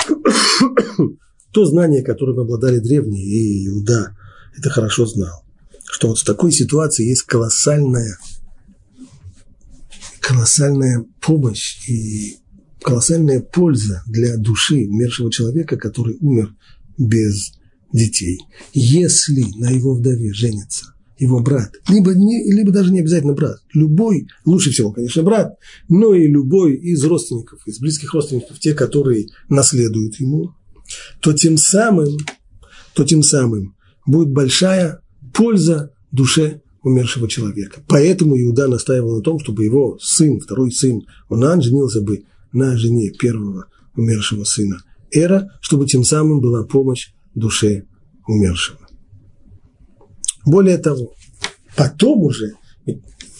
[1.52, 4.16] То знание, которым обладали древние, и Иуда
[4.56, 5.44] это хорошо знал,
[5.84, 8.18] что вот в такой ситуации есть колоссальная
[10.22, 12.36] колоссальная помощь и
[12.80, 16.54] колоссальная польза для души умершего человека, который умер
[16.96, 17.52] без
[17.92, 18.40] детей.
[18.72, 24.28] Если на его вдове женится его брат, либо, не, либо даже не обязательно брат, любой,
[24.44, 25.56] лучше всего, конечно, брат,
[25.88, 30.54] но и любой из родственников, из близких родственников, те, которые наследуют ему,
[31.20, 32.16] то тем самым,
[32.94, 35.00] то тем самым будет большая
[35.32, 37.80] польза душе умершего человека.
[37.88, 43.10] Поэтому Иуда настаивал на том, чтобы его сын, второй сын Онан, женился бы на жене
[43.10, 43.66] первого
[43.96, 47.84] умершего сына Эра, чтобы тем самым была помощь душе
[48.26, 48.78] умершего.
[50.44, 51.14] Более того,
[51.76, 52.54] потом уже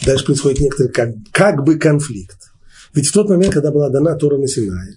[0.05, 2.38] дальше происходит некоторый как, как бы конфликт.
[2.94, 4.96] Ведь в тот момент, когда была дана Тора на Синае,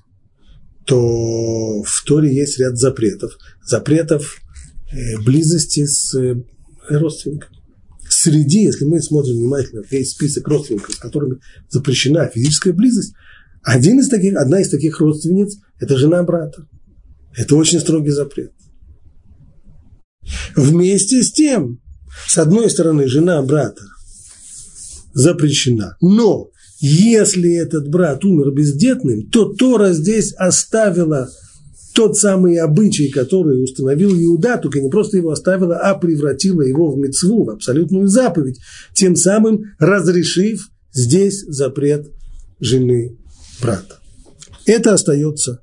[0.86, 3.38] то в Торе есть ряд запретов.
[3.64, 4.38] Запретов
[4.92, 6.36] э, близости с э,
[6.90, 7.55] родственниками.
[8.26, 11.38] Среди, если мы смотрим внимательно весь список родственников, с которыми
[11.70, 13.14] запрещена физическая близость,
[13.62, 16.68] один из таких, одна из таких родственниц– это жена брата.
[17.38, 18.52] Это очень строгий запрет.
[20.56, 21.80] Вместе с тем,
[22.28, 23.84] с одной стороны, жена брата
[25.14, 31.30] запрещена, но если этот брат умер бездетным, то Тора здесь оставила
[31.96, 36.98] тот самый обычай, который установил Иуда, только не просто его оставила, а превратила его в
[36.98, 38.60] мецву, в абсолютную заповедь,
[38.94, 42.12] тем самым разрешив здесь запрет
[42.60, 43.18] жены
[43.62, 44.00] брата.
[44.66, 45.62] Это остается,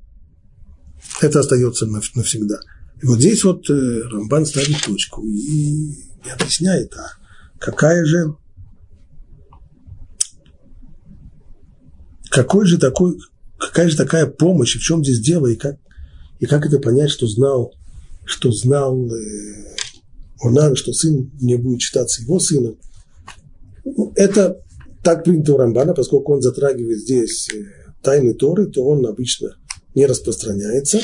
[1.20, 2.58] это остается навсегда.
[3.02, 5.90] И вот здесь вот э, Рамбан ставит точку и,
[6.32, 7.10] объясняет, а
[7.58, 8.36] какая же,
[12.30, 13.18] какой же такой,
[13.58, 15.81] какая же такая помощь, и в чем здесь дело, и как,
[16.42, 17.72] и как это понять, что знал,
[18.24, 19.76] что знал э,
[20.40, 22.78] Онан, что сын не будет считаться его сыном.
[24.16, 24.60] Это
[25.04, 27.62] так принято у Рамбана, поскольку он затрагивает здесь э,
[28.02, 29.56] тайны Торы, то он обычно
[29.94, 31.00] не распространяется,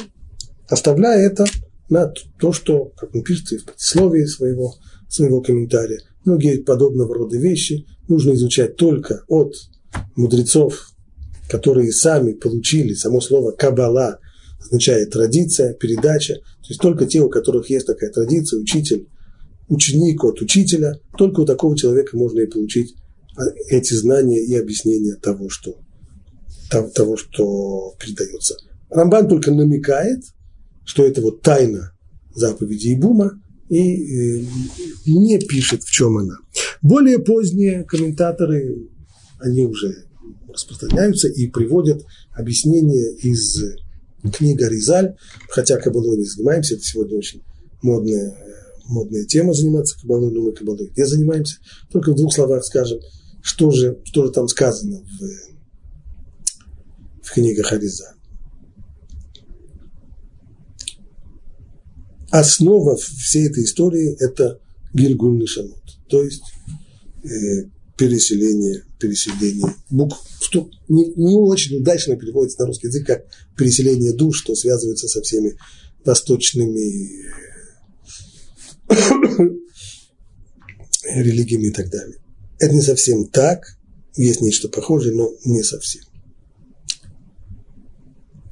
[0.68, 1.44] оставляя это
[1.88, 4.74] на то, что, как он пишет в предисловии своего,
[5.09, 9.55] своего комментария, многие подобного рода вещи нужно изучать только от
[10.16, 10.90] мудрецов,
[11.48, 14.18] которые сами получили, само слово «кабала»
[14.61, 19.09] означает традиция, передача, то есть только те, у которых есть такая традиция, учитель,
[19.68, 22.94] ученик от учителя, только у такого человека можно и получить
[23.37, 25.77] а, эти знания и объяснения того, что,
[26.94, 28.57] того, что передается.
[28.90, 30.23] Рамбан только намекает–
[30.88, 31.92] что это вот тайна
[32.35, 33.33] заповеди Ибума,
[33.68, 34.44] и э,
[35.07, 36.37] не пишет, в чем она.
[36.81, 38.88] Более поздние комментаторы,
[39.38, 40.07] они уже
[40.49, 43.62] распространяются и приводят объяснение из
[44.22, 45.16] книги Ризаль,
[45.48, 47.42] хотя кабалой не занимаемся, это сегодня очень
[47.83, 48.37] модная,
[48.87, 51.59] модная тема заниматься кабалой, но мы кабалой не занимаемся.
[51.90, 52.98] Только в двух словах скажем,
[53.42, 55.22] что же, что же там сказано в,
[57.22, 58.18] в книгах Аризаль.
[62.31, 64.61] основа всей этой истории– это
[64.92, 66.42] Гильгуль Нишанот, то есть
[67.24, 67.68] э,
[67.99, 73.25] переселение, переселение букв, что не, не очень удачно переводится на русский язык, как
[73.57, 75.59] переселение душ, что связывается со всеми
[76.05, 77.25] восточными
[78.89, 78.95] э,
[81.23, 82.17] религиями и так далее.
[82.59, 83.77] Это не совсем так,
[84.17, 86.03] есть нечто похожее, но не совсем.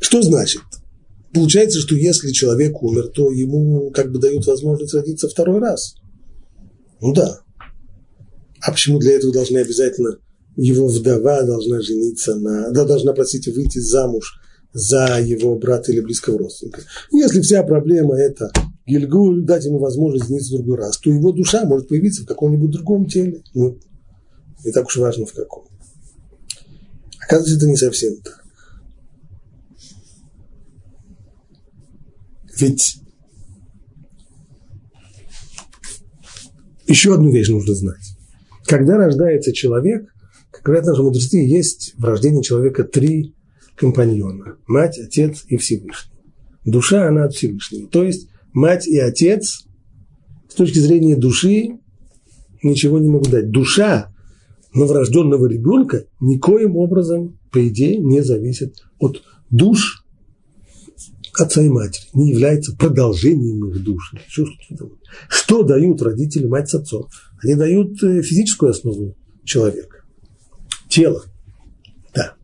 [0.01, 0.63] Что значит?
[1.33, 5.95] Получается, что если человек умер, то ему как бы дают возможность родиться второй раз.
[7.01, 7.46] Ну да.
[8.67, 10.19] А почему для этого должны обязательно
[10.57, 14.41] его вдова должна жениться на, да, должна, простите, выйти замуж
[14.73, 16.83] за его брата или близкого родственника.
[17.13, 18.51] Если вся проблема это
[18.85, 22.73] Гильгуль, дать ему возможность жениться в другой раз, то его душа может появиться в каком-нибудь
[22.73, 23.41] другом теле.
[23.55, 23.79] Ну,
[24.65, 25.67] не так уж важно в каком.
[27.21, 28.45] Оказывается, это не совсем так.
[32.59, 32.97] Ведь
[36.89, 38.16] еще одну вещь нужно знать.
[38.67, 40.13] Когда рождается человек,
[40.51, 43.35] как говорят наши мудрецы, есть в рождении человека три
[43.77, 44.57] компаньона.
[44.67, 46.19] Мать, отец и Всевышний.
[46.65, 47.89] Душа, она от Всевышнего.
[47.89, 49.67] То есть мать и отец
[50.49, 51.79] с точки зрения души
[52.63, 53.51] ничего не могут дать.
[53.51, 54.13] Душа
[54.75, 60.07] новорожденного ребенка никоим образом, по идее, не зависит от душ
[61.39, 64.19] отца и матери, не является продолжением их души.
[65.29, 67.09] Что, дают родители, мать с отцом?
[67.43, 70.05] Они дают э, физическую основу человека.
[70.89, 71.25] Тело.
[72.15, 72.35] Да.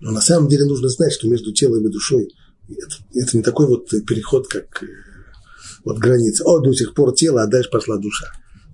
[0.00, 2.28] Но на самом деле нужно знать, что между телом и душой
[2.68, 4.86] это, это не такой вот переход, как э,
[5.84, 6.44] вот граница.
[6.44, 8.26] О, до сих пор тело, а дальше пошла душа.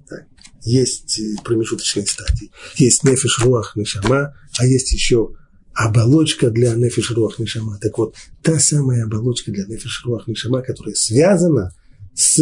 [0.09, 0.25] Так.
[0.63, 2.51] Есть э, промежуточные стадии.
[2.77, 5.35] Есть нефиш руах нишама, а есть еще
[5.75, 7.79] оболочка для нефиш руах нишама.
[7.81, 11.73] Так вот, та самая оболочка для нефиш руах нишама, которая связана
[12.15, 12.39] с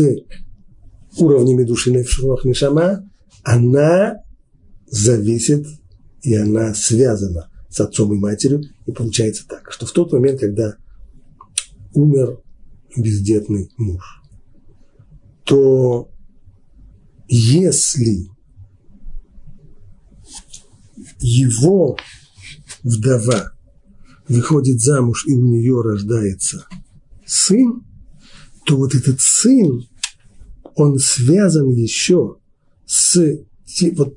[1.16, 3.09] уровнями души руах нишама,
[3.42, 4.16] она
[4.86, 5.66] зависит
[6.22, 8.62] и она связана с отцом и матерью.
[8.86, 10.76] И получается так, что в тот момент, когда
[11.94, 12.40] умер
[12.96, 14.22] бездетный муж,
[15.44, 16.11] то
[17.28, 18.28] если
[21.20, 21.96] его
[22.82, 23.52] вдова
[24.28, 26.66] выходит замуж и у нее рождается
[27.26, 27.82] сын,
[28.66, 29.88] то вот этот сын,
[30.79, 32.37] он связан еще
[32.87, 33.16] с
[33.97, 34.16] вот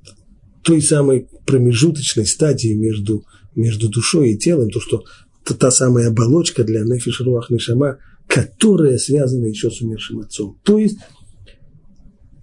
[0.63, 5.03] той самой промежуточной стадией между, между душой и телом, то, что
[5.43, 7.97] это та самая оболочка для нефиш руах нишама,
[8.27, 10.59] которая связана еще с умершим отцом.
[10.63, 10.99] То есть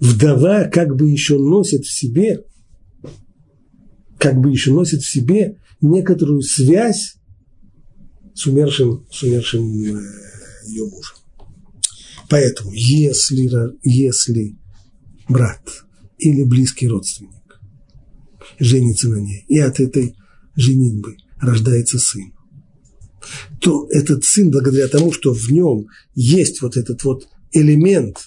[0.01, 2.45] вдова как бы еще носит в себе,
[4.19, 7.15] как бы еще носит в себе некоторую связь
[8.35, 10.01] с умершим, с умершим э,
[10.67, 11.17] ее мужем.
[12.29, 13.49] Поэтому, если,
[13.83, 14.57] если
[15.29, 15.85] брат
[16.19, 17.61] или близкий родственник
[18.59, 20.15] женится на ней, и от этой
[20.55, 22.33] женитьбы рождается сын,
[23.61, 28.19] то этот сын, благодаря тому, что в нем есть вот этот вот элемент,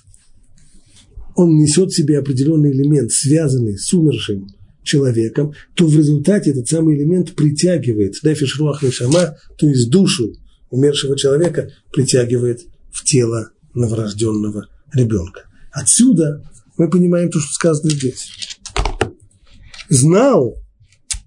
[1.36, 4.48] он несет в себе определенный элемент, связанный с умершим
[4.84, 10.34] человеком, то в результате этот самый элемент притягивает нефиш руах нишама, то есть душу
[10.70, 15.44] умершего человека притягивает в тело новорожденного ребенка.
[15.72, 16.44] Отсюда
[16.78, 18.60] мы понимаем то, что сказано здесь.
[19.90, 20.58] Знал,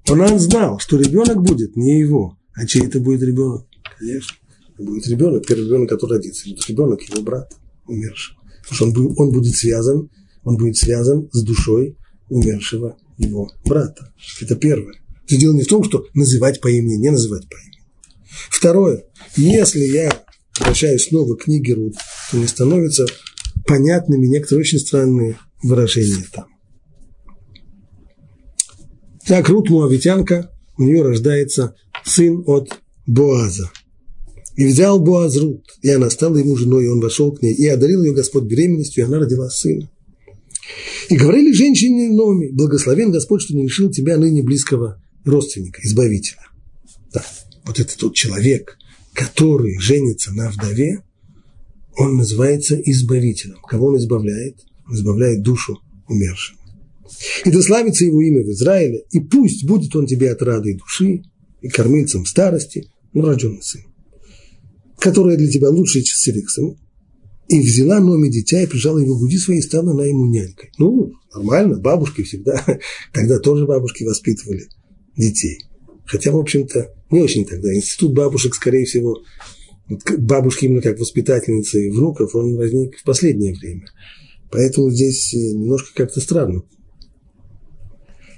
[0.09, 3.66] он знал, что ребенок будет не его, а чей это будет ребенок?
[3.99, 4.36] Конечно,
[4.78, 8.38] будет ребенок, первый ребенок, который родится, будет ребенок его брата, умершего.
[8.68, 10.11] Потому что он, он будет связан,
[10.42, 11.97] он будет связан с душой
[12.28, 14.12] умершего его брата.
[14.40, 14.95] Это первое.
[15.24, 17.82] Это дело не в том, что называть по имени, не называть по имени.
[18.51, 19.05] Второе.
[19.36, 20.24] Если я
[20.61, 21.95] обращаюсь снова к книге Руд,
[22.35, 23.07] мне становятся
[23.66, 26.47] понятными некоторые очень странные выражения там.
[29.26, 31.74] Так, Рут Муавитянка, у нее рождается
[32.05, 32.70] сын от
[33.07, 33.70] Боаза.
[34.57, 37.66] И взял Боаз Рут, и она стала ему женой, и он вошел к ней, и
[37.66, 39.91] одарил ее Господь беременностью, и она родила сына.
[41.09, 46.43] И говорили женщине Номи, благословен Господь, что не лишил тебя ныне близкого родственника, избавителя.
[47.12, 47.24] Да,
[47.64, 48.76] вот этот тот человек,
[49.12, 51.03] который женится на вдове,
[51.97, 53.59] он называется избавителем.
[53.68, 54.57] Кого он избавляет?
[54.86, 55.78] Он избавляет душу
[56.09, 56.59] умершего.
[57.45, 61.22] И да славится его имя в Израиле, и пусть будет он тебе от рады души,
[61.61, 63.82] и кормильцем старости, рожденный сын,
[64.99, 66.76] которая для тебя лучше, чем с Ириксом,
[67.49, 70.70] и взяла Номи дитя и прижала его к груди своей, и стала она ему нянькой.
[70.78, 72.64] Ну, нормально, бабушки всегда,
[73.12, 74.66] тогда тоже бабушки воспитывали
[75.16, 75.59] детей.
[76.07, 77.74] Хотя, в общем-то, не очень тогда.
[77.74, 79.22] Институт бабушек, скорее всего,
[80.18, 83.87] бабушки именно как воспитательницы внуков, он возник в последнее время.
[84.51, 86.62] Поэтому здесь э, немножко как-то странно.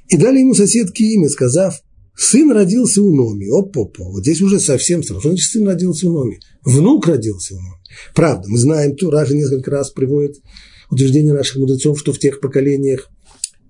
[0.09, 1.81] И дали ему соседке имя, сказав,
[2.17, 3.49] сын родился у Номи.
[3.49, 5.21] Оп-оп, вот здесь уже совсем странно.
[5.21, 6.39] Что значит сын родился у Номи?
[6.65, 7.83] Внук родился у Номи.
[8.15, 10.37] Правда, мы знаем, Тура же несколько раз приводит
[10.91, 13.11] утверждение наших мудрецов, что в тех поколениях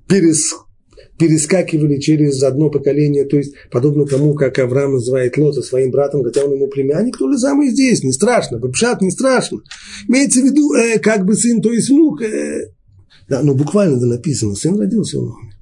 [0.08, 0.54] перес,
[1.18, 6.44] перескакивали через одно поколение, то есть подобно тому, как Авраам называет Лота своим братом, хотя
[6.44, 9.60] он ему племянник, то же самое здесь, не страшно, Бабшат не страшно.
[10.08, 12.22] Имеется в виду, э, как бы сын, то есть внук.
[12.22, 12.70] Э.
[13.28, 15.52] Да, но буквально это написано, сын родился у Номи.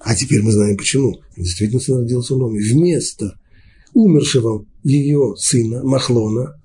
[0.00, 1.14] А теперь мы знаем почему.
[1.36, 2.58] Действительно, сын родился у Номи.
[2.58, 3.38] Вместо
[3.94, 6.60] умершего ее сына Махлона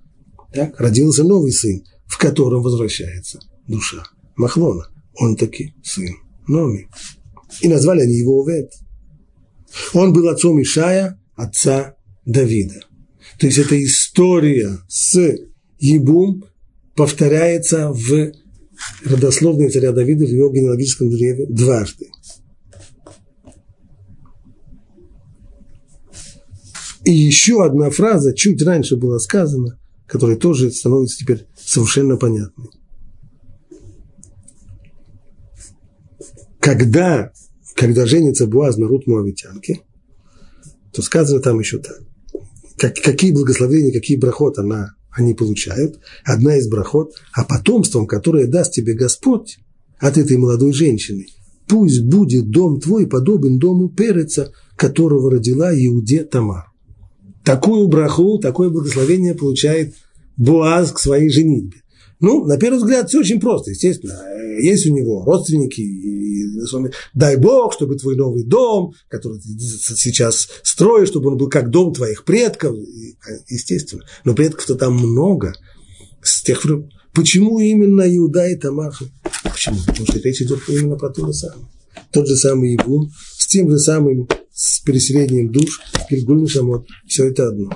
[0.54, 4.04] так, родился новый сын, в котором возвращается душа
[4.36, 4.88] Махлона.
[5.16, 6.14] Он таки сын
[6.48, 6.88] Номи.
[7.60, 8.72] И назвали они его Овет.
[9.94, 11.96] Он был отцом Ишая, отца
[12.26, 12.82] Давида.
[13.40, 15.20] То есть эта история с
[15.80, 16.46] Ебум
[16.96, 18.32] повторяется в
[19.04, 22.10] родословной царя Давида в его генеалогическом древе дважды.
[27.04, 32.70] И еще одна фраза чуть раньше была сказана, которая тоже становится теперь совершенно понятной.
[36.60, 37.32] Когда,
[37.76, 39.82] когда женится Буаз на Рут Муавитянке,
[40.94, 42.00] то сказано там еще так.
[42.78, 46.00] Как, какие благословения, какие брахот она, они получают.
[46.24, 49.60] Одна из брахот, а потомством, которое даст тебе Господь
[50.00, 51.28] от этой молодой женщины,
[51.68, 56.72] пусть будет дом твой подобен дому Переца, которого родила Иуде Тамар
[57.44, 59.96] такую браху, такое благословение получает
[60.38, 61.81] Буаз к своей женитьбе.
[62.22, 63.72] Ну, на первый взгляд, все очень просто.
[63.72, 64.20] Естественно,
[64.60, 65.82] есть у него родственники.
[65.82, 66.46] И,
[67.14, 71.94] дай Бог, чтобы твой новый дом, который ты сейчас строишь, чтобы он был как дом
[71.94, 72.76] твоих предков.
[73.48, 74.04] Естественно.
[74.24, 75.54] Но предков-то там много.
[76.22, 76.64] С тех
[77.14, 78.94] Почему именно Иуда и Тамар?
[79.44, 79.78] Почему?
[79.86, 81.68] Потому что речь идет именно про то же самое.
[82.12, 87.48] Тот же самый Ибун, с тем же самым с переселением душ, Гильгуль Шамот, все это
[87.48, 87.70] одно.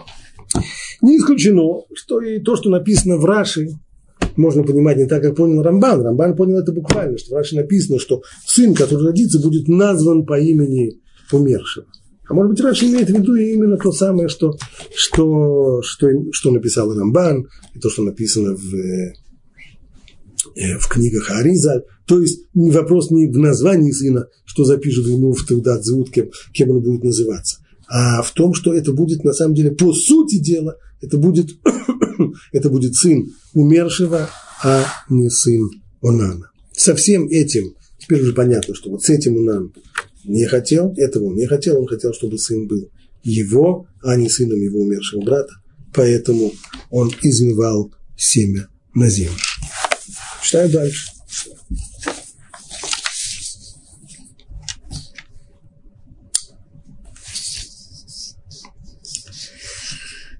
[1.01, 3.69] Не исключено, что и то, что написано в Раши,
[4.37, 6.01] можно понимать не так, как понял Рамбан.
[6.01, 10.99] Рамбан понял это буквально, что Раши написано, что сын, который родится, будет назван по имени
[11.31, 11.85] умершего.
[12.27, 14.57] А может быть, Раши имеет в виду именно то самое, что,
[14.95, 19.13] что, что, что написал Рамбан, и то, что написано в, э,
[20.79, 25.83] в книгах Ариза, то есть вопрос не в названии сына, что запишут ему в Теудат
[25.83, 27.57] зовут, кем, кем он будет называться.
[27.87, 31.51] а в том, что это будет на самом деле по сути дела, это будет,
[32.51, 34.29] это будет сын умершего,
[34.63, 35.69] а не сын
[36.01, 36.51] Онана.
[36.71, 39.73] Со всем этим, теперь уже понятно, что вот с этим Онан
[40.23, 42.89] не хотел, этого он не хотел, он хотел, чтобы сын был
[43.23, 45.53] его, а не сыном его умершего брата,
[45.93, 46.53] поэтому
[46.89, 49.37] он изливал семя на землю.
[50.43, 51.14] Читаю дальше.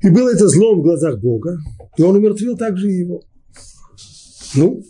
[0.06, 1.58] И было это злом в глазах Бога,
[1.98, 3.24] и он умертвил также его.
[4.54, 4.84] Ну,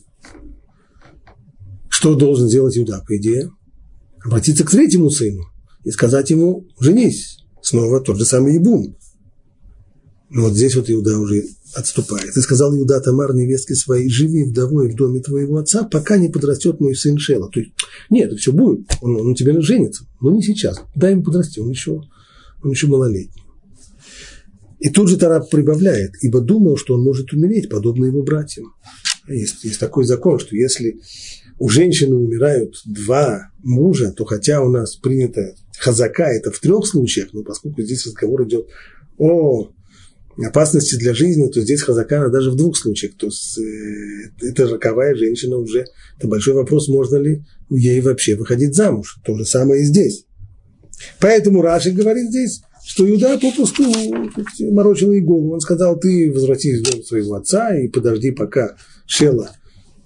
[1.87, 3.49] что должен сделать Иуда, по идее?
[4.21, 5.43] Обратиться к третьему сыну
[5.85, 7.37] и сказать ему, женись.
[7.61, 8.97] Снова тот же самый Ебум.
[10.29, 11.45] Но вот здесь вот Иуда уже
[11.75, 12.35] отступает.
[12.35, 16.81] И сказал Иуда Тамар, невестке своей, живи вдовой в доме твоего отца, пока не подрастет
[16.81, 17.49] мой сын Шела.
[17.49, 17.71] То есть,
[18.09, 20.81] нет, это все будет, он, он у тебя женится, но не сейчас.
[20.93, 22.01] Дай ему подрасти, он еще,
[22.61, 23.44] он еще малолетний.
[24.79, 28.73] И тут же Тараб прибавляет, ибо думал, что он может умереть, подобно его братьям.
[29.27, 30.99] Есть, есть такой закон, что если
[31.57, 37.29] у женщины умирают два мужа, то хотя у нас принято хазака, это в трех случаях,
[37.33, 38.67] но поскольку здесь разговор идет
[39.17, 39.69] о
[40.43, 43.15] опасности для жизни, то здесь хазака даже в двух случаях.
[43.17, 45.85] То есть э, это роковая женщина уже,
[46.17, 49.19] это большой вопрос, можно ли ей вообще выходить замуж.
[49.25, 50.25] То же самое и здесь.
[51.19, 53.83] Поэтому Раши говорит здесь, что Иуда попросту
[54.71, 55.53] морочил ей голову.
[55.53, 58.77] Он сказал, ты возвратись в дом своего отца и подожди, пока
[59.07, 59.51] Шела,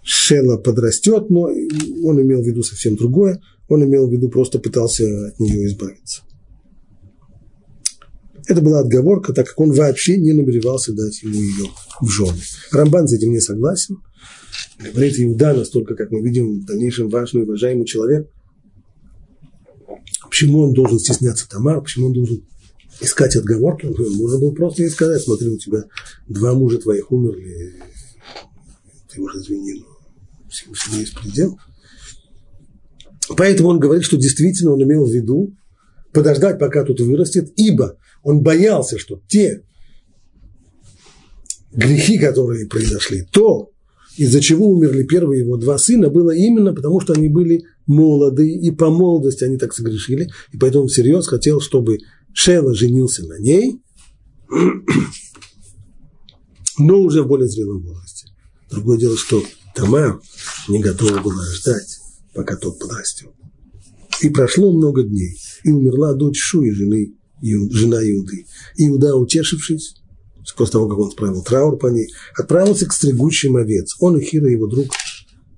[0.02, 3.42] Шела подрастет, но он имел в виду совсем другое.
[3.68, 6.22] Он имел в виду, просто пытался от нее избавиться.
[8.48, 11.66] Это была отговорка, так как он вообще не намеревался дать ему ее
[12.02, 12.40] в жены.
[12.72, 13.98] Рамбан с этим не согласен.
[14.80, 18.28] Говорит, Иуда настолько, как мы видим, в дальнейшем важный, уважаемый человек.
[20.30, 21.82] Почему он должен стесняться Тамар?
[21.82, 22.49] Почему он должен
[23.02, 25.84] искать отговорки, можно было просто ей сказать, смотри, у тебя
[26.28, 27.76] два мужа твоих умерли,
[29.12, 31.58] ты уже извини, но всему есть предел.
[33.38, 35.56] Поэтому он говорит, что действительно он имел в виду
[36.12, 39.64] подождать, пока тут вырастет, ибо он боялся, что те
[41.72, 43.70] грехи, которые произошли, то,
[44.18, 48.72] из-за чего умерли первые его два сына, было именно потому, что они были молоды, и
[48.72, 52.00] по молодости они так согрешили, и поэтому всерьез хотел, чтобы
[52.34, 53.82] Шела женился на ней,
[56.78, 58.28] но уже в более зрелом возрасте.
[58.70, 59.44] Другое дело, что
[59.76, 60.22] Тамар
[60.68, 62.00] не готова была ждать,
[62.34, 63.30] пока тот подрастет.
[64.22, 68.46] И прошло много дней, и умерла дочь Шуи, жены, жена Иуды.
[68.78, 69.96] Иуда, утешившись,
[70.58, 72.08] после того, как он справил траур по ней,
[72.38, 73.96] отправился к стригущим овец.
[74.00, 74.88] Он и Хира, его друг,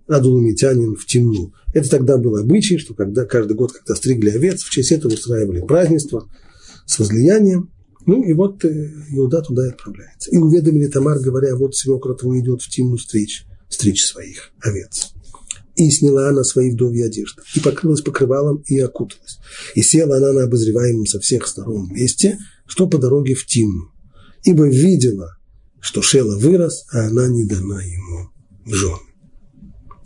[0.08, 1.54] адуламитянин, в темну.
[1.74, 5.62] Это тогда был обычай, что когда каждый год, когда стригли овец, в честь этого устраивали
[5.62, 6.28] празднество–
[6.86, 7.72] с возлиянием.
[8.06, 10.32] Ну и вот э, Иуда туда и отправляется.
[10.32, 15.14] И уведомили Тамар, говоря, вот свекра твой идет в Тимну стричь, стричь своих овец.
[15.76, 19.40] И сняла она свои вдовьи одежды, и покрылась покрывалом, и окуталась.
[19.76, 23.92] И села она на обозреваемом со всех сторон месте, что по дороге в Тимну.
[24.44, 25.38] Ибо видела,
[25.80, 28.30] что Шела вырос, а она не дана ему
[28.66, 29.12] в жены.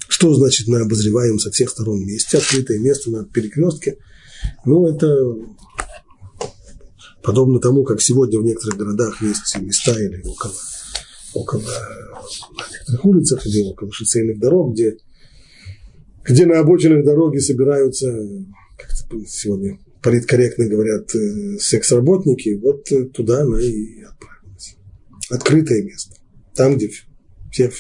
[0.08, 2.38] Что значит на обозреваемом со всех сторон месте?
[2.38, 3.98] Открытое место на перекрестке.
[4.66, 5.36] Ну, это
[7.26, 10.54] Подобно тому, как сегодня в некоторых городах есть места или около,
[11.34, 11.64] около
[12.72, 14.98] некоторых улицах или около шоссейных дорог, где,
[16.24, 18.16] где на обочинах дороги собираются,
[18.78, 18.92] как
[19.28, 24.78] сегодня политкорректно говорят, э, секс-работники, вот туда она и отправилась.
[25.32, 26.16] Открытое место.
[26.54, 26.92] Там, где
[27.52, 27.72] все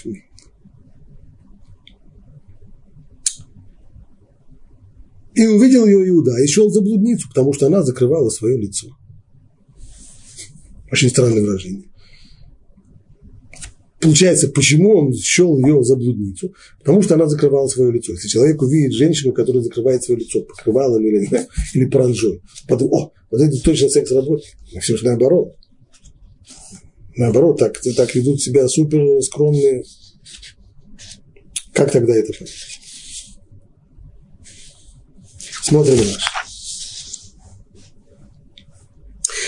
[5.35, 8.87] И увидел ее Иуда и шел за блудницу, потому что она закрывала свое лицо.
[10.95, 11.89] Очень странное выражение.
[13.99, 16.53] Получается, почему он счел ее за блудницу?
[16.79, 18.13] Потому что она закрывала свое лицо.
[18.13, 21.29] Если человек увидит женщину, которая закрывает свое лицо покрывалом или,
[21.73, 24.45] или паранжой, потом, о, вот это точно секс-работник.
[24.79, 25.57] Все же наоборот.
[27.17, 29.83] Наоборот, так, так ведут себя супер скромные.
[31.73, 32.79] Как тогда это понять?
[35.61, 36.19] Смотрим дальше.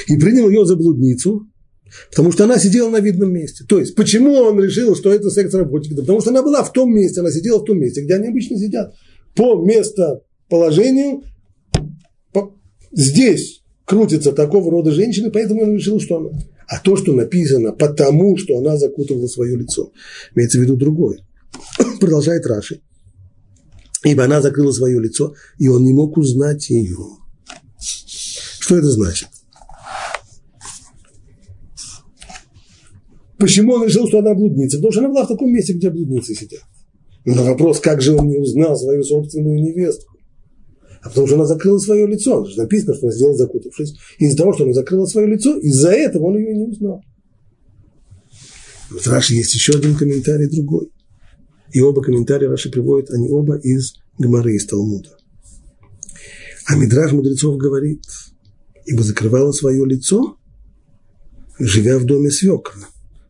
[0.08, 1.48] И принял ее за блудницу,
[2.10, 3.64] потому что она сидела на видном месте.
[3.68, 5.96] То есть, почему он решил, что это секс-работник?
[5.96, 8.28] Да потому что она была в том месте, она сидела в том месте, где они
[8.28, 8.94] обычно сидят.
[9.36, 11.24] По местоположению
[12.34, 12.56] по,
[12.92, 16.30] здесь крутится такого рода женщины, поэтому он решил, что она.
[16.68, 19.92] А то, что написано, потому что она закутывала свое лицо,
[20.36, 21.20] имеется в виду другое.
[22.00, 22.82] Продолжает Раши.
[24.04, 26.98] Ибо она закрыла свое лицо, и он не мог узнать ее.
[27.80, 29.30] Что это значит?
[33.38, 34.78] Почему он решил, что она блудница?
[34.78, 36.64] Потому что она была в таком месте, где блудницы сидят.
[37.26, 40.18] Но вопрос, как же он не узнал свою собственную невестку?
[41.02, 42.46] А потому что она закрыла свое лицо.
[42.46, 43.96] Же написано, что она сделала закутавшись.
[44.18, 47.02] Из-за того, что она закрыла свое лицо, из-за этого он ее не узнал.
[48.90, 50.90] Вот Раши есть еще один комментарий другой.
[51.74, 55.10] И оба комментария Раши приводят, они оба из Гмары, из Талмуда.
[56.66, 58.04] А Мидраж мудрецов говорит,
[58.86, 60.38] ибо закрывала свое лицо,
[61.60, 62.80] живя в доме свекра.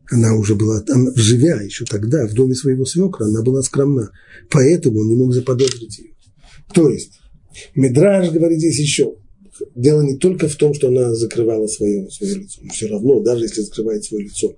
[0.10, 4.12] Она уже была, она, живя еще тогда в доме своего свекра, она была скромна.
[4.50, 6.12] Поэтому он не мог заподозрить ее.
[6.74, 7.20] То есть,
[7.76, 9.16] Мидраж говорит здесь еще,
[9.76, 13.44] дело не только в том, что она закрывала свое, свое лицо, но все равно, даже
[13.46, 14.56] если закрывает свое лицо,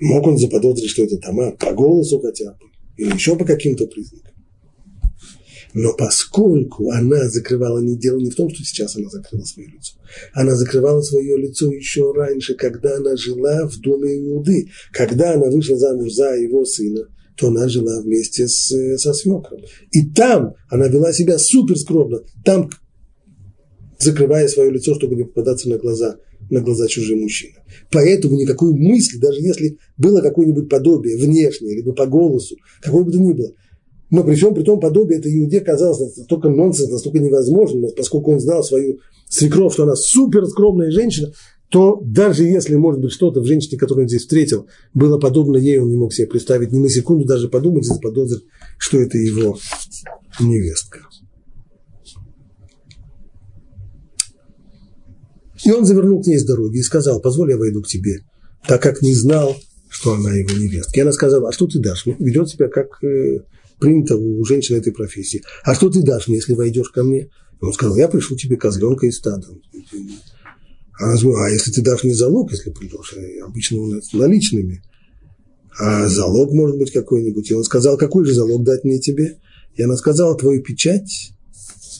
[0.00, 4.31] мог он заподозрить, что это Тамар, по голосу хотя бы, или еще по каким-то признакам.
[5.74, 9.94] Но поскольку она закрывала, не дело не в том, что сейчас она закрыла свое лицо.
[10.34, 14.68] Она закрывала свое лицо еще раньше, когда она жила в доме Иуды.
[14.92, 19.60] Когда она вышла замуж за его сына, то она жила вместе с, со свекром.
[19.90, 22.20] И там она вела себя супер скромно.
[22.44, 22.70] Там,
[23.98, 26.18] закрывая свое лицо, чтобы не попадаться на глаза,
[26.50, 27.62] на глаза чужим мужчинам.
[27.90, 33.18] Поэтому никакой мысли, даже если было какое-нибудь подобие внешнее, либо по голосу, какое бы то
[33.18, 33.52] ни было,
[34.12, 38.40] но при всем при том подобие это Иуде казалось настолько нонсенс, настолько невозможно, поскольку он
[38.40, 41.32] знал свою свекровь, что она супер скромная женщина,
[41.70, 45.78] то даже если, может быть, что-то в женщине, которую он здесь встретил, было подобно ей,
[45.78, 48.44] он не мог себе представить ни на секунду даже подумать и заподозрить,
[48.76, 49.56] что это его
[50.38, 51.00] невестка.
[55.64, 58.18] И он завернул к ней с дороги и сказал, позволь я войду к тебе,
[58.68, 59.56] так как не знал,
[59.88, 60.98] что она его невестка.
[60.98, 62.04] И она сказала, а что ты дашь?
[62.04, 63.44] Ведет себя как э,
[63.82, 65.42] принято у женщины этой профессии.
[65.64, 67.28] А что ты дашь мне, если войдешь ко мне?
[67.60, 69.48] Он сказал, я пришлю тебе козленка из стада.
[71.00, 74.82] Она сказала, а если ты дашь мне залог, если придешь, э, обычно у нас наличными,
[75.76, 77.50] а залог может быть какой-нибудь.
[77.50, 79.38] И он сказал, какой же залог дать мне тебе?
[79.74, 81.32] И она сказала, твою печать,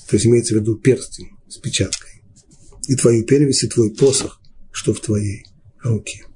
[0.09, 2.23] то есть имеется в виду перстень с печаткой,
[2.87, 5.47] и твою перевесь, и твой посох, что в твоей
[5.83, 6.27] руке.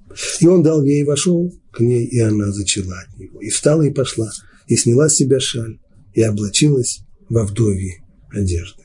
[0.40, 3.40] И он дал ей и вошел к ней, и она зачала от него.
[3.40, 4.32] И встала и пошла
[4.66, 5.78] и сняла с себя шаль,
[6.12, 8.82] и облачилась во вдовье одежды.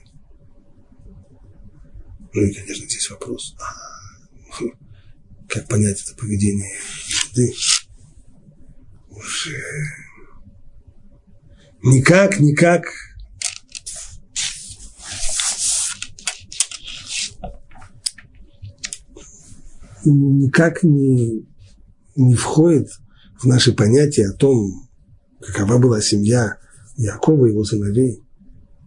[2.34, 4.64] Ну и, конечно, здесь вопрос, а,
[5.48, 6.72] как понять это поведение
[7.32, 7.54] еды?
[9.10, 9.62] Уже
[11.84, 12.86] никак, никак
[20.06, 21.46] никак не,
[22.16, 22.90] не входит
[23.40, 24.90] в наши понятия о том,
[25.52, 26.58] какова была семья
[26.98, 28.22] Якова и его сыновей,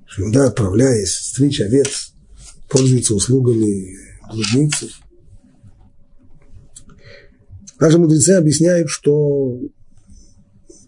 [0.06, 2.12] что иногда, отправляясь стричь овец,
[2.68, 3.96] пользуется услугами
[4.32, 4.88] блудницы.
[7.78, 9.58] Даже мудрецы объясняют, что,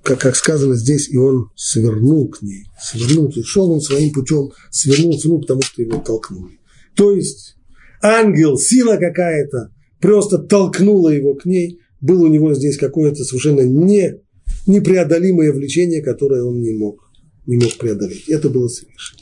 [0.03, 4.51] как, как сказано здесь, и он свернул к ней, свернул, есть шел он своим путем,
[4.71, 6.59] свернул, свернул, потому что его толкнули.
[6.95, 7.57] То есть
[8.03, 14.21] ангел, сила какая-то, просто толкнула его к ней, было у него здесь какое-то совершенно не
[14.67, 17.11] непреодолимое влечение, которое он не мог,
[17.47, 18.29] не мог преодолеть.
[18.29, 19.17] Это было свыше.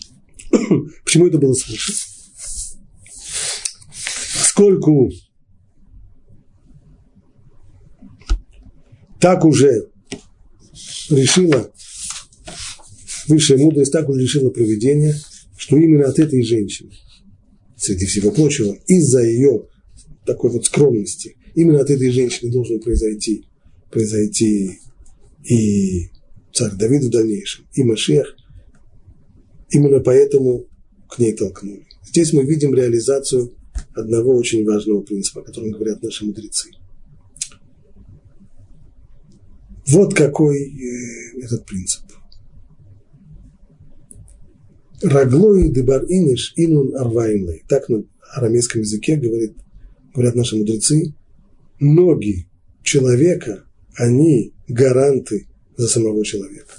[1.04, 1.92] Почему это было свыше?
[4.38, 5.10] Поскольку
[9.20, 9.88] так уже
[11.10, 11.72] решила
[13.26, 15.14] высшая мудрость, так уже решила проведение,
[15.56, 16.92] что именно от этой женщины,
[17.76, 19.66] среди всего прочего, из-за ее
[20.26, 23.46] такой вот скромности, именно от этой женщины должен произойти,
[23.90, 24.78] произойти
[25.44, 26.10] и
[26.52, 28.36] царь Давид в дальнейшем, и Машех,
[29.70, 30.66] именно поэтому
[31.08, 31.86] к ней толкнули.
[32.04, 33.54] Здесь мы видим реализацию
[33.94, 36.70] одного очень важного принципа, о котором говорят наши мудрецы.
[39.88, 42.02] Вот какой э, этот принцип.
[45.02, 47.64] Раглой дебар иниш инун арвайнлей.
[47.68, 49.54] Так на арамейском языке говорит,
[50.14, 51.14] говорят наши мудрецы.
[51.80, 52.48] Ноги
[52.82, 53.63] человека,
[53.96, 56.74] они гаранты за самого человека.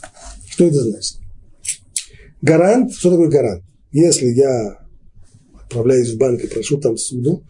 [0.47, 1.17] Что это значит?
[2.41, 3.63] Гарант, что такое гарант?
[3.91, 4.79] Если я
[5.53, 7.43] отправляюсь в банк и прошу там суду,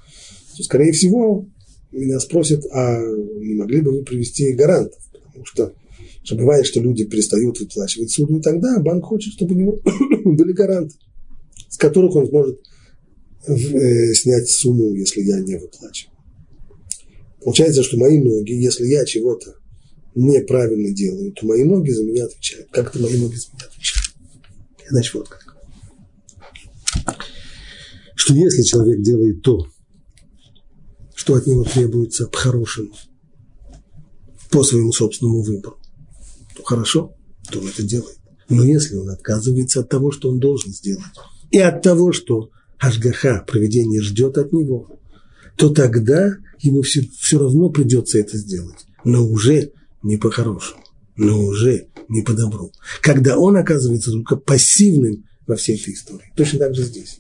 [0.56, 1.48] то, скорее всего,
[1.92, 5.00] меня спросят, а не могли бы вы привести гарантов?
[5.12, 5.74] Потому что
[6.26, 9.80] что бывает, что люди перестают выплачивать суду, и тогда банк хочет, чтобы у него
[10.26, 10.96] были гаранты,
[11.70, 12.60] с которых он сможет
[13.48, 16.15] э, снять сумму, если я не выплачиваю.
[17.46, 19.58] Получается, что мои ноги, если я чего-то
[20.16, 22.72] неправильно делаю, то мои ноги за меня отвечают.
[22.72, 24.16] Как это мои ноги за меня отвечают?
[24.90, 25.56] Значит, вот как.
[28.16, 29.68] Что если человек делает то,
[31.14, 32.96] что от него требуется по-хорошему,
[34.50, 35.78] по своему собственному выбору,
[36.56, 37.14] то хорошо,
[37.52, 38.18] то он это делает.
[38.50, 41.04] Но если он отказывается от того, что он должен сделать,
[41.52, 45.00] и от того, что Ашгаха, проведение ждет от него,
[45.56, 49.72] то тогда ему все, все равно придется это сделать, но уже
[50.04, 50.82] не по-хорошему,
[51.16, 52.72] но уже не по добру.
[53.02, 56.32] Когда он оказывается только пассивным во всей этой истории.
[56.36, 57.20] Точно так же здесь.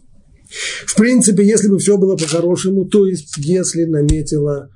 [0.85, 4.69] В принципе, если бы все было по-хорошему, то есть если наметила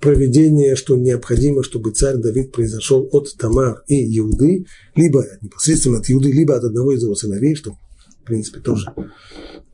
[0.00, 4.64] проведение, что необходимо, чтобы царь Давид произошел от Тамар и Иуды,
[4.94, 8.86] либо непосредственно от Иуды, либо от одного из его сыновей, что, в принципе, тоже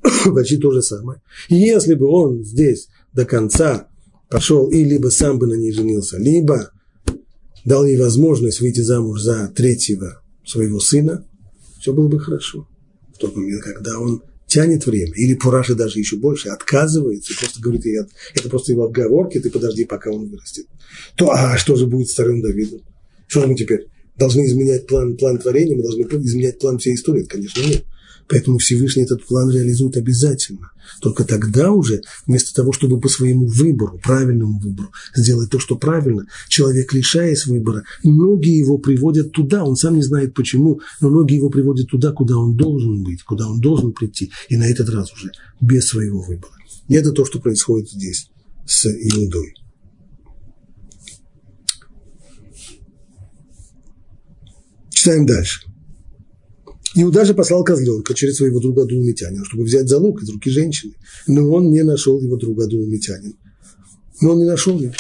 [0.35, 1.23] почти то же самое.
[1.49, 3.89] И если бы он здесь до конца
[4.29, 6.71] пошел и либо сам бы на ней женился, либо
[7.65, 11.27] дал ей возможность выйти замуж за третьего своего сына,
[11.81, 12.69] все было бы хорошо.
[13.15, 17.85] В тот момент, когда он тянет время, или Пураши даже еще больше, отказывается, просто говорит,
[18.35, 20.67] это просто его отговорки, ты подожди, пока он вырастет.
[21.17, 22.83] То, а что же будет с царем Давидом?
[23.27, 23.87] Что же мы теперь
[24.17, 27.25] должны изменять план, план творения, мы должны изменять план всей истории?
[27.25, 27.85] Конечно, нет.
[28.29, 30.73] Поэтому Всевышний этот план реализует обязательно.
[31.01, 36.27] Только тогда уже, вместо того, чтобы по своему выбору, правильному выбору, сделать то, что правильно,
[36.49, 41.51] человек, лишаясь выбора, ноги его приводят туда, он сам не знает почему, но ноги его
[41.51, 45.33] приводят туда, куда он должен быть, куда он должен прийти, и на этот раз уже
[45.61, 46.53] без своего выбора.
[46.89, 48.31] И это то, что происходит здесь
[48.67, 49.55] с Иудой.
[54.91, 55.61] Читаем дальше.
[56.99, 60.95] Иуда же послал козленка через своего друга Дулмитянина, чтобы взять залог из руки женщины.
[61.27, 63.35] Но он не нашел его друга Дулмитянина.
[64.23, 64.95] Но он не нашел его.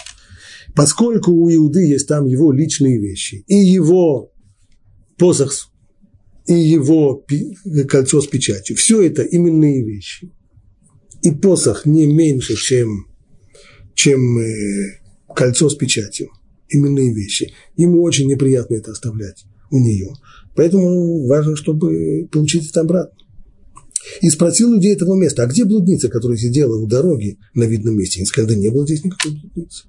[0.74, 4.30] Поскольку у Иуды есть там его личные вещи, и его
[5.16, 5.70] посох,
[6.46, 7.24] и его
[7.88, 10.30] кольцо с печатью, все это именные вещи.
[11.22, 13.06] И посох не меньше, чем,
[13.94, 15.00] чем э,
[15.34, 16.28] кольцо с печатью,
[16.68, 17.54] именные вещи.
[17.76, 20.12] Ему очень неприятно это оставлять у нее.
[20.56, 23.16] Поэтому важно, чтобы получить это обратно.
[24.22, 28.22] И спросил людей этого места, а где блудница, которая сидела у дороги на видном месте?
[28.22, 29.84] И сказали, да не было здесь никакой блудницы.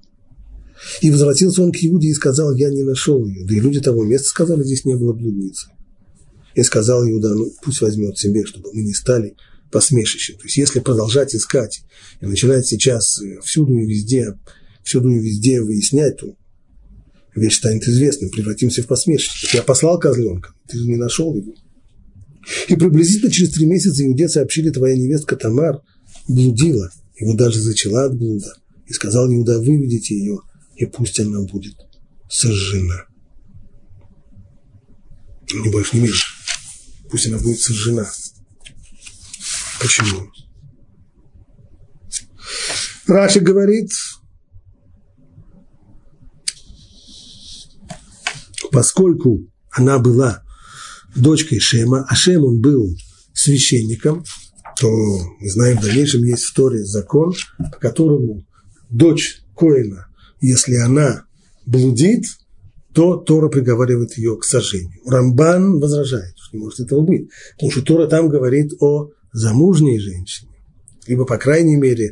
[1.00, 3.44] И возвратился он к Иуде и сказал, я не нашел ее.
[3.46, 5.68] Да и люди того места сказали, здесь не было блудницы.
[6.54, 9.34] И сказал Иуда, ну пусть возьмет себе, чтобы мы не стали
[9.70, 10.36] посмешищем.
[10.36, 11.82] То есть если продолжать искать
[12.20, 14.34] и начинать сейчас всюду и везде,
[14.82, 16.34] всюду и везде выяснять, то
[17.38, 19.56] вещь станет известной, превратимся в посмешище.
[19.56, 21.54] Я послал козленка, ты же не нашел его.
[22.68, 25.80] И приблизительно через три месяца иудеи сообщили, твоя невестка Тамар
[26.28, 28.54] блудила, его даже зачала от блуда.
[28.86, 30.40] И сказал Иуда, выведите ее,
[30.76, 31.74] и пусть она будет
[32.30, 33.04] сожжена.
[35.52, 36.26] Не больше, не меньше.
[37.10, 38.10] Пусть она будет сожжена.
[39.80, 40.30] Почему?
[43.06, 43.90] Раши говорит,
[48.70, 50.42] поскольку она была
[51.14, 52.94] дочкой Шема, а Шем он был
[53.34, 54.24] священником,
[54.80, 54.88] то
[55.40, 58.44] мы знаем, в дальнейшем есть в Торе закон, по которому
[58.90, 60.06] дочь Коина,
[60.40, 61.24] если она
[61.66, 62.24] блудит,
[62.94, 65.00] то Тора приговаривает ее к сожжению.
[65.06, 70.52] Рамбан возражает, что не может этого быть, потому что Тора там говорит о замужней женщине,
[71.06, 72.10] либо, по крайней мере,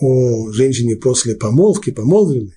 [0.00, 2.55] о женщине после помолвки, помолвленной,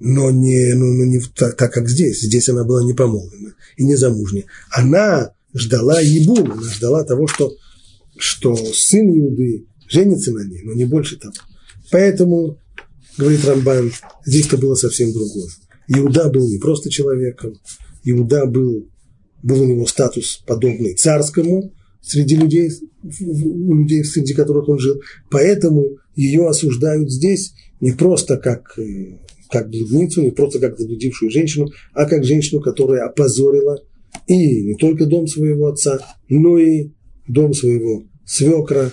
[0.00, 2.20] но не, ну, ну, не так, так, как здесь.
[2.20, 4.44] Здесь она была не помолвлена и не замужняя.
[4.70, 7.52] Она ждала Ебум, она ждала того, что,
[8.16, 11.34] что сын Иуды женится на ней, но не больше того.
[11.90, 12.58] Поэтому,
[13.16, 13.92] говорит Рамбан,
[14.24, 15.48] здесь-то было совсем другое.
[15.88, 17.54] Иуда был не просто человеком,
[18.04, 18.88] Иуда был,
[19.42, 21.72] был у него статус подобный царскому
[22.02, 22.70] среди людей,
[23.02, 25.00] у людей, среди которых он жил.
[25.30, 29.18] Поэтому ее осуждают здесь не просто как э,
[29.50, 33.82] как блудницу, не просто как заблудившую женщину, а как женщину, которая опозорила
[34.26, 36.90] и не только дом своего отца, но и
[37.26, 38.92] дом своего свекра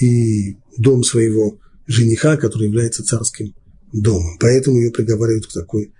[0.00, 3.54] и дом своего жениха, который является царским
[3.92, 4.36] домом.
[4.40, 5.92] Поэтому ее приговаривают к такой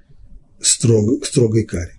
[0.60, 1.92] строг, к строгой каре.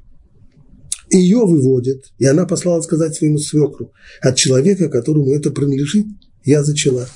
[1.09, 3.91] Ее выводят, и она послала сказать своему свекру,
[4.21, 6.07] от человека, которому это принадлежит,
[6.43, 7.07] я зачала.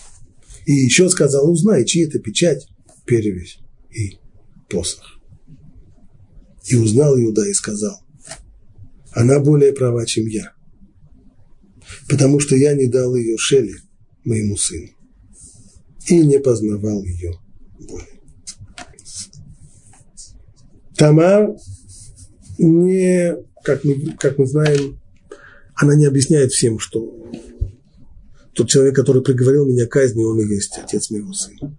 [0.65, 2.67] И еще сказала, узнай, чьи это печать,
[3.05, 3.59] перевесь
[3.97, 4.19] и
[4.69, 5.19] посох.
[6.65, 8.01] И узнал Иуда и сказал,
[9.11, 10.53] она более права, чем я,
[12.09, 13.75] потому что я не дал ее Шеле,
[14.23, 14.89] моему сыну,
[16.07, 17.33] и не познавал ее
[17.79, 18.17] боли.
[20.97, 21.55] Тамар
[22.57, 24.99] не, как мы, как мы знаем,
[25.75, 27.31] она не объясняет всем, что
[28.53, 31.77] тот человек, который приговорил меня к казни, он и есть отец моего сына.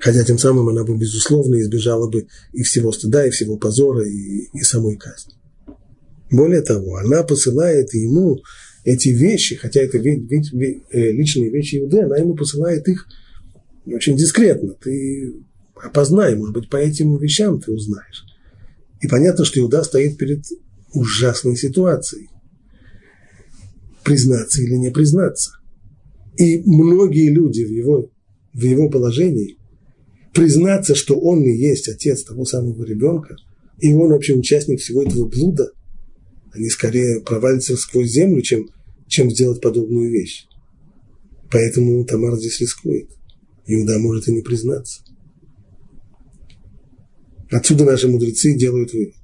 [0.00, 4.48] Хотя тем самым она бы, безусловно, избежала бы и всего стыда, и всего позора, и,
[4.52, 5.34] и самой казни.
[6.30, 8.40] Более того, она посылает ему
[8.84, 13.06] эти вещи, хотя это э, личные вещи Иуды, она ему посылает их
[13.86, 14.74] очень дискретно.
[14.80, 15.34] Ты
[15.74, 18.24] опознай, может быть, по этим вещам ты узнаешь.
[19.02, 20.44] И понятно, что Иуда стоит перед
[20.94, 22.30] ужасной ситуацией.
[24.02, 25.52] Признаться или не признаться.
[26.38, 28.10] И многие люди в его,
[28.54, 29.59] в его положении
[30.32, 33.36] признаться, что он и есть отец того самого ребенка,
[33.78, 35.70] и он вообще участник всего этого блуда,
[36.52, 38.68] они скорее провалятся сквозь землю, чем,
[39.06, 40.46] чем сделать подобную вещь.
[41.50, 43.08] Поэтому Тамар здесь рискует.
[43.66, 45.02] Иуда может и не признаться.
[47.50, 49.14] Отсюда наши мудрецы делают вывод.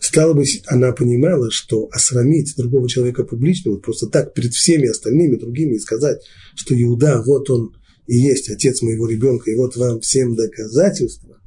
[0.00, 5.36] Стало быть, она понимала, что осрамить другого человека публично, вот просто так перед всеми остальными
[5.36, 6.20] другими и сказать,
[6.54, 7.74] что Иуда, вот он
[8.06, 11.38] и есть отец моего ребенка, и вот вам всем доказательства,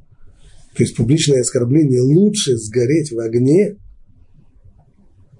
[0.74, 3.76] то есть публичное оскорбление лучше сгореть в огне,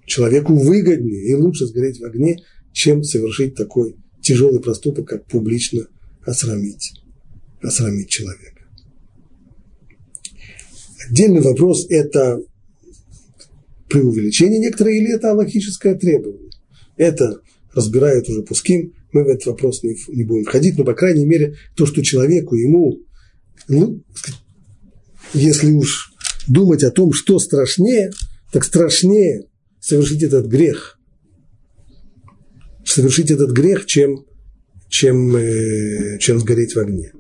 [0.07, 2.39] человеку выгоднее и лучше сгореть в огне,
[2.73, 5.87] чем совершить такой тяжелый проступок, как публично
[6.25, 6.93] осрамить,
[7.63, 8.63] осрамить человека.
[11.09, 12.41] Отдельный вопрос– это
[13.89, 16.51] преувеличение некоторое или это логическое требование.
[16.97, 17.41] Это
[17.73, 21.57] разбирают уже пуским, мы в этот вопрос не, не будем входить, но, по крайней мере,
[21.75, 23.01] то, что человеку, ему,
[23.69, 24.03] ну,
[25.33, 26.13] если уж
[26.47, 28.11] думать о том, что страшнее,
[28.53, 29.47] так страшнее
[29.81, 30.99] совершить этот грех.
[32.85, 34.25] Совершить этот грех, чем,
[34.89, 37.13] чем, э, чем сгореть в огне.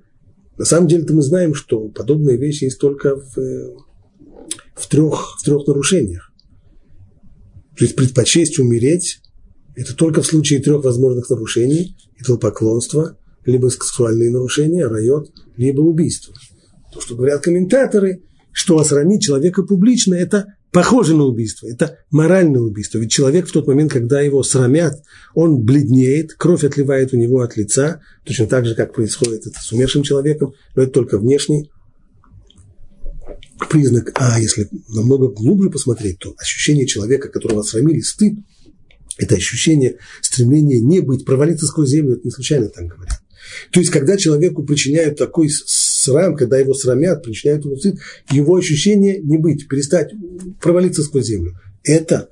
[0.57, 3.77] На самом деле-то мы знаем, что подобные вещи есть только в, э,
[4.75, 6.33] в, трех, в трех нарушениях.
[7.77, 9.21] То есть предпочесть умереть–
[9.79, 16.35] это только в случае трех возможных нарушений– это поклонство, либо сексуальные нарушения, райот, либо убийство.
[16.93, 22.99] То, что говорят комментаторы, что осрамить человека публично– это похоже на убийство, это моральное убийство.
[22.99, 24.95] Ведь человек в тот момент, когда его срамят,
[25.35, 29.71] он бледнеет, кровь отливает у него от лица, точно так же, как происходит это с
[29.71, 31.71] умершим человеком, но это только внешний
[33.71, 34.11] признак.
[34.17, 38.41] А если намного глубже посмотреть, то ощущение человека, которого срамили, стыд,
[39.19, 43.21] это ощущение стремления не быть, провалиться сквозь землю, это не случайно так говорят.
[43.71, 47.99] То есть, когда человеку причиняют такой срам, когда его срамят, причиняют ему стыд,
[48.31, 50.13] его ощущение не быть, перестать
[50.61, 51.59] провалиться сквозь землю.
[51.83, 52.29] Это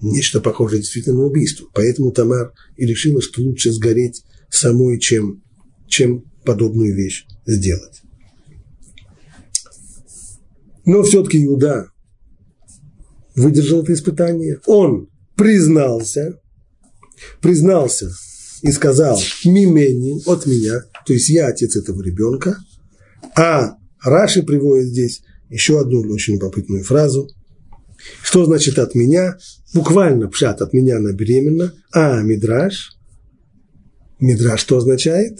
[0.00, 1.68] нечто похожее действительно на убийство.
[1.74, 5.42] Поэтому Тамар и решила, что лучше сгореть самой, чем,
[5.88, 8.02] чем подобную вещь сделать.
[10.84, 11.86] Но все-таки Иуда
[13.34, 14.58] выдержал это испытание.
[14.66, 15.08] Он
[15.40, 16.38] признался,
[17.40, 18.12] признался
[18.60, 22.58] и сказал «мимени» от меня, то есть я отец этого ребенка,
[23.34, 27.26] а Раши приводит здесь еще одну очень любопытную фразу.
[28.22, 29.38] Что значит от меня?
[29.72, 32.98] Буквально пшат от меня она беременна, а мидраж.
[34.18, 35.38] Мидраж что означает?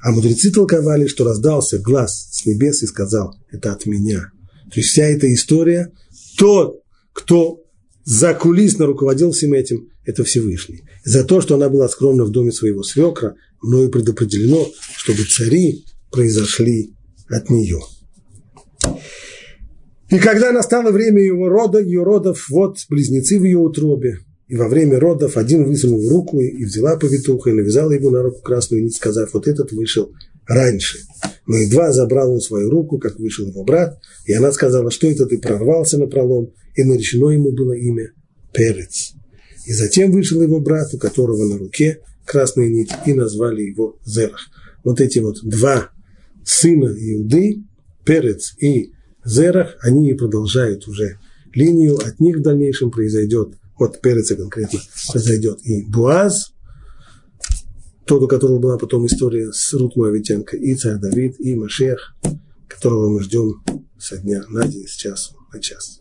[0.00, 4.30] А мудрецы толковали, что раздался глаз с небес и сказал, это от меня.
[4.70, 5.90] То есть вся эта история,
[6.38, 6.80] тот,
[7.12, 7.65] кто
[8.06, 10.84] закулисно руководил всем этим, это Всевышний.
[11.04, 16.94] За то, что она была скромна в доме своего свекра, мною предопределено, чтобы цари произошли
[17.28, 17.80] от нее.
[20.08, 24.20] И когда настало время его рода, ее родов, вот близнецы в ее утробе.
[24.46, 28.40] И во время родов один высунул руку и взяла повитуха, и навязала ему на руку
[28.40, 30.12] красную нить, сказав, вот этот вышел
[30.46, 30.98] раньше.
[31.46, 35.26] Но едва забрал он свою руку, как вышел его брат, и она сказала, что это
[35.26, 38.12] ты прорвался на пролом, и наречено ему было имя
[38.52, 39.12] Перец.
[39.66, 44.40] И затем вышел его брат, у которого на руке красная нить, и назвали его Зерах.
[44.84, 45.90] Вот эти вот два
[46.44, 47.62] сына Иуды,
[48.04, 48.92] Перец и
[49.24, 51.18] Зерах, они и продолжают уже
[51.54, 54.80] линию, от них в дальнейшем произойдет, от Переца конкретно,
[55.10, 56.52] произойдет и Буаз,
[58.06, 62.14] тот, у которого была потом история с Рут Моавитенко, и царь Давид, и Машех,
[62.68, 63.62] которого мы ждем
[63.98, 66.00] со дня на день, с часу на час.